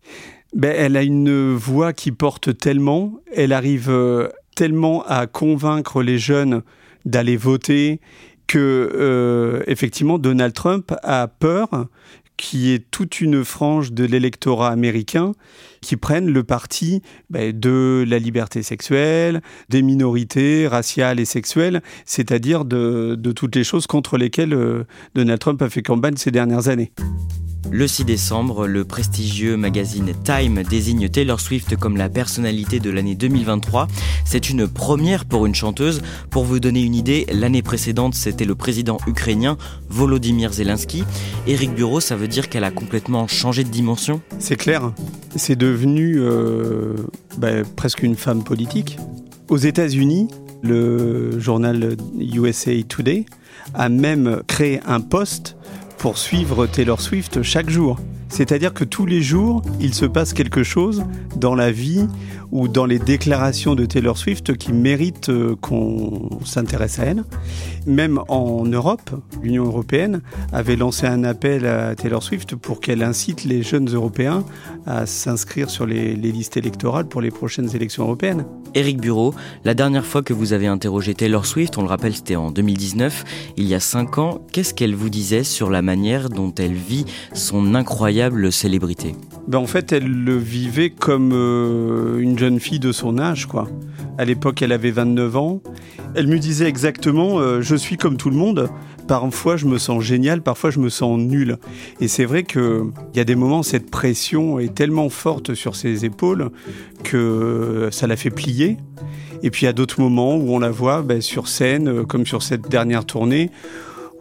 Ben, 0.54 0.74
elle 0.78 0.96
a 0.96 1.02
une 1.02 1.54
voix 1.56 1.91
qui 1.91 2.12
porte 2.12 2.56
tellement, 2.58 3.13
elle 3.34 3.52
arrive 3.52 3.89
euh, 3.89 4.30
tellement 4.56 5.04
à 5.06 5.26
convaincre 5.28 6.04
les 6.04 6.20
jeunes 6.20 6.62
d'aller 7.06 7.36
voter 7.36 8.00
que 8.48 8.91
euh, 8.94 9.63
effectivement 9.65 10.20
Donald 10.20 10.54
Trump 10.54 10.94
a 11.02 11.28
peur 11.28 11.88
qu'il 12.38 12.62
y 12.62 12.74
ait 12.74 12.80
toute 12.80 13.21
une 13.21 13.43
frange 13.43 13.93
de 13.93 14.04
l'électorat 14.04 14.69
américain 14.69 15.34
qui 15.82 15.98
prenne 15.98 16.32
le 16.32 16.43
parti 16.43 17.02
ben, 17.30 17.58
de 17.58 18.04
la 18.08 18.19
liberté 18.19 18.63
sexuelle, 18.63 19.41
des 19.69 19.82
minorités 19.82 20.67
raciales 20.67 21.19
et 21.19 21.26
sexuelles, 21.26 21.82
c'est-à-dire 22.06 22.65
de, 22.65 23.15
de 23.17 23.32
toutes 23.32 23.56
les 23.56 23.63
choses 23.63 23.88
contre 23.88 24.17
lesquelles 24.17 24.54
euh, 24.54 24.86
Donald 25.13 25.39
Trump 25.39 25.62
a 25.62 25.69
fait 25.69 25.84
campagne 25.84 26.17
ces 26.17 26.32
dernières 26.32 26.67
années. 26.67 26.91
Le 27.71 27.88
6 27.88 28.06
décembre, 28.06 28.67
le 28.67 28.86
prestigieux 28.86 29.58
magazine 29.58 30.12
Time 30.23 30.63
désigne 30.63 31.10
Taylor 31.10 31.39
Swift 31.39 31.75
comme 31.75 31.97
la 31.97 32.10
personnalité 32.10 32.80
de 32.80 32.89
l'année 32.89 33.15
2023. 33.15 33.88
C'est 34.23 34.49
une 34.49 34.67
première 34.67 35.25
pour 35.25 35.45
une 35.45 35.56
chanteuse. 35.56 36.01
Pour 36.30 36.45
vous 36.45 36.60
donner 36.60 36.82
une 36.82 36.95
idée, 36.95 37.25
l'année 37.32 37.63
précédente, 37.63 38.13
c'était 38.13 38.45
le 38.45 38.56
président 38.56 38.97
ukrainien 39.08 39.58
Volodymyr 39.89 40.54
Zelensky. 40.54 41.04
Eric 41.47 41.73
Bureau, 41.73 41.99
ça 41.99 42.15
veut 42.15 42.28
dire 42.28 42.49
qu'elle 42.49 42.63
a 42.63 42.71
complètement 42.71 43.28
changé 43.28 43.63
de 43.63 43.69
dimension? 43.69 44.21
C'est 44.39 44.58
clair, 44.58 44.93
c'est 45.36 45.56
devenu 45.56 46.15
euh, 46.17 46.93
bah, 47.38 47.63
presque 47.75 48.04
une 48.04 48.15
femme 48.15 48.43
politique. 48.43 48.97
Aux 49.49 49.58
États-Unis, 49.58 50.28
le 50.62 51.39
journal 51.39 51.97
USA 52.19 52.71
Today 52.88 53.25
a 53.73 53.89
même 53.89 54.41
créé 54.47 54.80
un 54.86 55.01
poste 55.01 55.55
pour 55.97 56.17
suivre 56.17 56.67
Taylor 56.67 57.01
Swift 57.01 57.41
chaque 57.41 57.69
jour. 57.69 57.97
C'est-à-dire 58.30 58.74
que 58.74 58.84
tous 58.84 59.06
les 59.06 59.22
jours, 59.22 59.62
il 59.80 59.94
se 59.94 60.06
passe 60.06 60.34
quelque 60.34 60.64
chose 60.64 61.04
dans 61.38 61.56
la 61.56 61.72
vie 61.72 62.08
ou 62.52 62.68
dans 62.68 62.86
les 62.86 63.00
déclarations 63.00 63.76
de 63.76 63.86
Taylor 63.86 64.18
Swift 64.18 64.58
qui 64.58 64.74
méritent 64.74 65.30
euh, 65.30 65.56
qu'on 65.60 66.40
s'intéresse 66.46 67.00
à 67.00 67.06
elle. 67.06 67.24
Même 67.86 68.20
en 68.28 68.66
Europe, 68.66 69.12
l'Union 69.42 69.66
européenne 69.66 70.22
avait 70.52 70.76
lancé 70.76 71.06
un 71.06 71.24
appel 71.24 71.66
à 71.66 71.96
Taylor 71.96 72.24
Swift 72.24 72.56
pour 72.56 72.80
qu'elle 72.80 73.04
incite 73.04 73.44
les 73.44 73.62
jeunes 73.62 73.90
Européens 73.94 74.44
à 74.86 75.06
s'inscrire 75.06 75.70
sur 75.70 75.86
les, 75.86 76.16
les 76.16 76.32
listes 76.32 76.58
électorales 76.58 77.08
pour 77.08 77.22
les 77.22 77.32
prochaines 77.32 77.76
élections 77.76 78.04
européennes. 78.04 78.46
Éric 78.74 79.00
Bureau, 79.00 79.34
la 79.64 79.74
dernière 79.74 80.06
fois 80.06 80.22
que 80.22 80.34
vous 80.34 80.54
avez 80.54 80.68
interrogé 80.68 81.14
Taylor 81.14 81.46
Swift, 81.46 81.78
on 81.78 81.82
le 81.82 81.88
rappelle, 81.88 82.16
c'était 82.16 82.36
en 82.36 82.52
2019, 82.52 83.24
il 83.58 83.66
y 83.66 83.74
a 83.74 83.80
5 83.80 84.18
ans, 84.18 84.42
qu'est-ce 84.52 84.74
qu'elle 84.74 84.96
vous 84.96 85.10
disait 85.10 85.44
sur 85.44 85.70
la 85.70 85.82
manière 85.82 86.30
dont 86.30 86.54
elle 86.58 86.74
vit 86.74 87.06
son 87.34 87.76
incroyable 87.76 88.14
célébrité 88.51 89.15
ben 89.47 89.60
en 89.60 89.67
fait, 89.67 89.91
elle 89.91 90.08
le 90.08 90.38
vivait 90.38 90.89
comme 90.89 91.32
euh, 91.34 92.17
une 92.17 92.38
jeune 92.38 92.60
fille 92.60 92.80
de 92.80 92.91
son 92.91 93.19
âge, 93.19 93.45
quoi. 93.45 93.67
À 94.17 94.25
l'époque, 94.25 94.62
elle 94.62 94.71
avait 94.71 94.91
29 94.91 95.38
ans. 95.38 95.62
Elle 96.15 96.28
me 96.28 96.39
disait 96.39 96.67
exactement 96.67 97.39
euh, 97.39 97.62
Je 97.62 97.75
suis 97.75 97.97
comme 97.97 98.17
tout 98.17 98.30
le 98.30 98.36
monde. 98.36 98.69
Parfois, 99.08 99.56
je 99.56 99.67
me 99.67 99.78
sens 99.78 100.04
génial, 100.04 100.41
parfois, 100.41 100.71
je 100.71 100.80
me 100.80 100.89
sens 100.89 101.19
nul. 101.19 101.58
Et 102.01 102.08
c'est 102.08 102.25
vrai 102.25 102.43
qu'il 102.43 102.91
y 103.13 103.19
a 103.19 103.23
des 103.23 103.36
moments, 103.36 103.62
cette 103.62 103.91
pression 103.91 104.58
est 104.58 104.73
tellement 104.73 105.10
forte 105.10 105.54
sur 105.54 105.75
ses 105.75 106.06
épaules 106.06 106.49
que 107.04 107.89
ça 107.91 108.08
la 108.08 108.15
fait 108.15 108.32
plier. 108.32 108.78
Et 109.43 109.51
puis, 109.51 109.67
a 109.67 109.73
d'autres 109.73 110.01
moments 110.01 110.38
où 110.38 110.56
on 110.56 110.60
la 110.60 110.71
voit 110.71 111.04
ben, 111.04 111.21
sur 111.21 111.47
scène, 111.47 111.88
euh, 111.88 112.04
comme 112.04 112.25
sur 112.25 112.41
cette 112.41 112.67
dernière 112.67 113.06
tournée, 113.06 113.51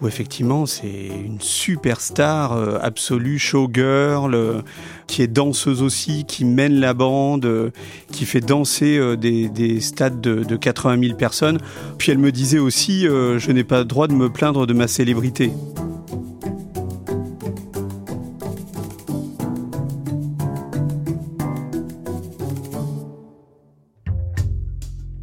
où 0.00 0.08
effectivement 0.08 0.66
c'est 0.66 1.06
une 1.24 1.40
superstar 1.40 2.52
euh, 2.52 2.78
absolue, 2.80 3.38
showgirl, 3.38 4.34
euh, 4.34 4.60
qui 5.06 5.22
est 5.22 5.26
danseuse 5.28 5.82
aussi, 5.82 6.24
qui 6.24 6.44
mène 6.44 6.80
la 6.80 6.94
bande, 6.94 7.44
euh, 7.44 7.70
qui 8.10 8.24
fait 8.24 8.40
danser 8.40 9.16
des, 9.16 9.48
des 9.48 9.80
stades 9.80 10.20
de, 10.20 10.44
de 10.44 10.56
80 10.56 11.00
000 11.00 11.16
personnes. 11.16 11.58
Puis 11.98 12.12
elle 12.12 12.18
me 12.18 12.32
disait 12.32 12.58
aussi, 12.58 13.02
je 13.02 13.52
n'ai 13.52 13.64
pas 13.64 13.80
le 13.80 13.84
droit 13.84 14.08
de 14.08 14.14
me 14.14 14.30
plaindre 14.30 14.66
de 14.66 14.72
ma 14.72 14.88
célébrité. 14.88 15.52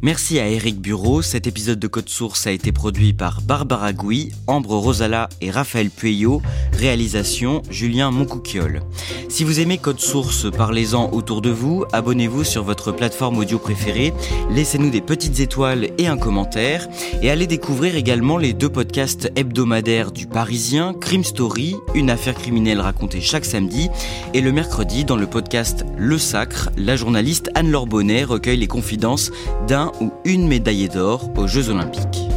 Merci 0.04 0.40
à 0.40 0.48
Eric 0.48 0.80
Bureau. 0.80 1.22
Cet 1.22 1.46
épisode 1.46 1.78
de 1.78 1.86
Code 1.86 2.08
Source 2.08 2.48
a 2.48 2.50
été 2.50 2.72
produit 2.72 3.12
par 3.12 3.40
Barbara 3.40 3.92
Gouy, 3.92 4.32
Ambre 4.48 4.76
Rosala 4.76 5.28
et 5.40 5.52
Raphaël 5.52 5.90
Pueyo. 5.90 6.42
Réalisation 6.72 7.62
Julien 7.70 8.10
Moncouquiole. 8.10 8.80
Si 9.28 9.44
vous 9.44 9.60
aimez 9.60 9.78
Code 9.78 10.00
Source, 10.00 10.50
parlez-en 10.50 11.12
autour 11.12 11.40
de 11.40 11.50
vous. 11.50 11.84
Abonnez-vous 11.92 12.42
sur 12.42 12.64
votre 12.64 12.90
plateforme 12.90 13.38
audio 13.38 13.60
préférée. 13.60 14.12
Laissez-nous 14.50 14.90
des 14.90 15.00
petites 15.00 15.38
étoiles 15.38 15.90
et 15.98 16.08
un 16.08 16.16
commentaire. 16.16 16.88
Et 17.22 17.30
allez 17.30 17.46
découvrir 17.46 17.94
également 17.94 18.38
les 18.38 18.54
deux 18.54 18.68
podcasts 18.68 19.30
hebdomadaires 19.36 20.10
du 20.10 20.26
Parisien, 20.26 20.94
Crime 20.94 21.22
Story, 21.22 21.76
une 21.94 22.10
affaire 22.10 22.34
criminelle 22.34 22.80
racontée 22.80 23.20
chaque 23.20 23.44
samedi. 23.44 23.88
Et 24.34 24.40
le 24.40 24.50
mercredi, 24.50 25.04
dans 25.04 25.16
le 25.16 25.28
podcast 25.28 25.84
Le 25.96 26.18
Sacre, 26.18 26.70
la 26.76 26.96
journaliste 26.96 27.50
Anne-Laure 27.54 27.86
Bonnet 27.86 28.24
recueille 28.24 28.58
les 28.58 28.66
confidences 28.66 29.30
d'un 29.68 29.91
ou 30.00 30.12
une 30.24 30.46
médaillée 30.48 30.88
d'or 30.88 31.28
aux 31.36 31.46
Jeux 31.46 31.68
Olympiques. 31.68 32.28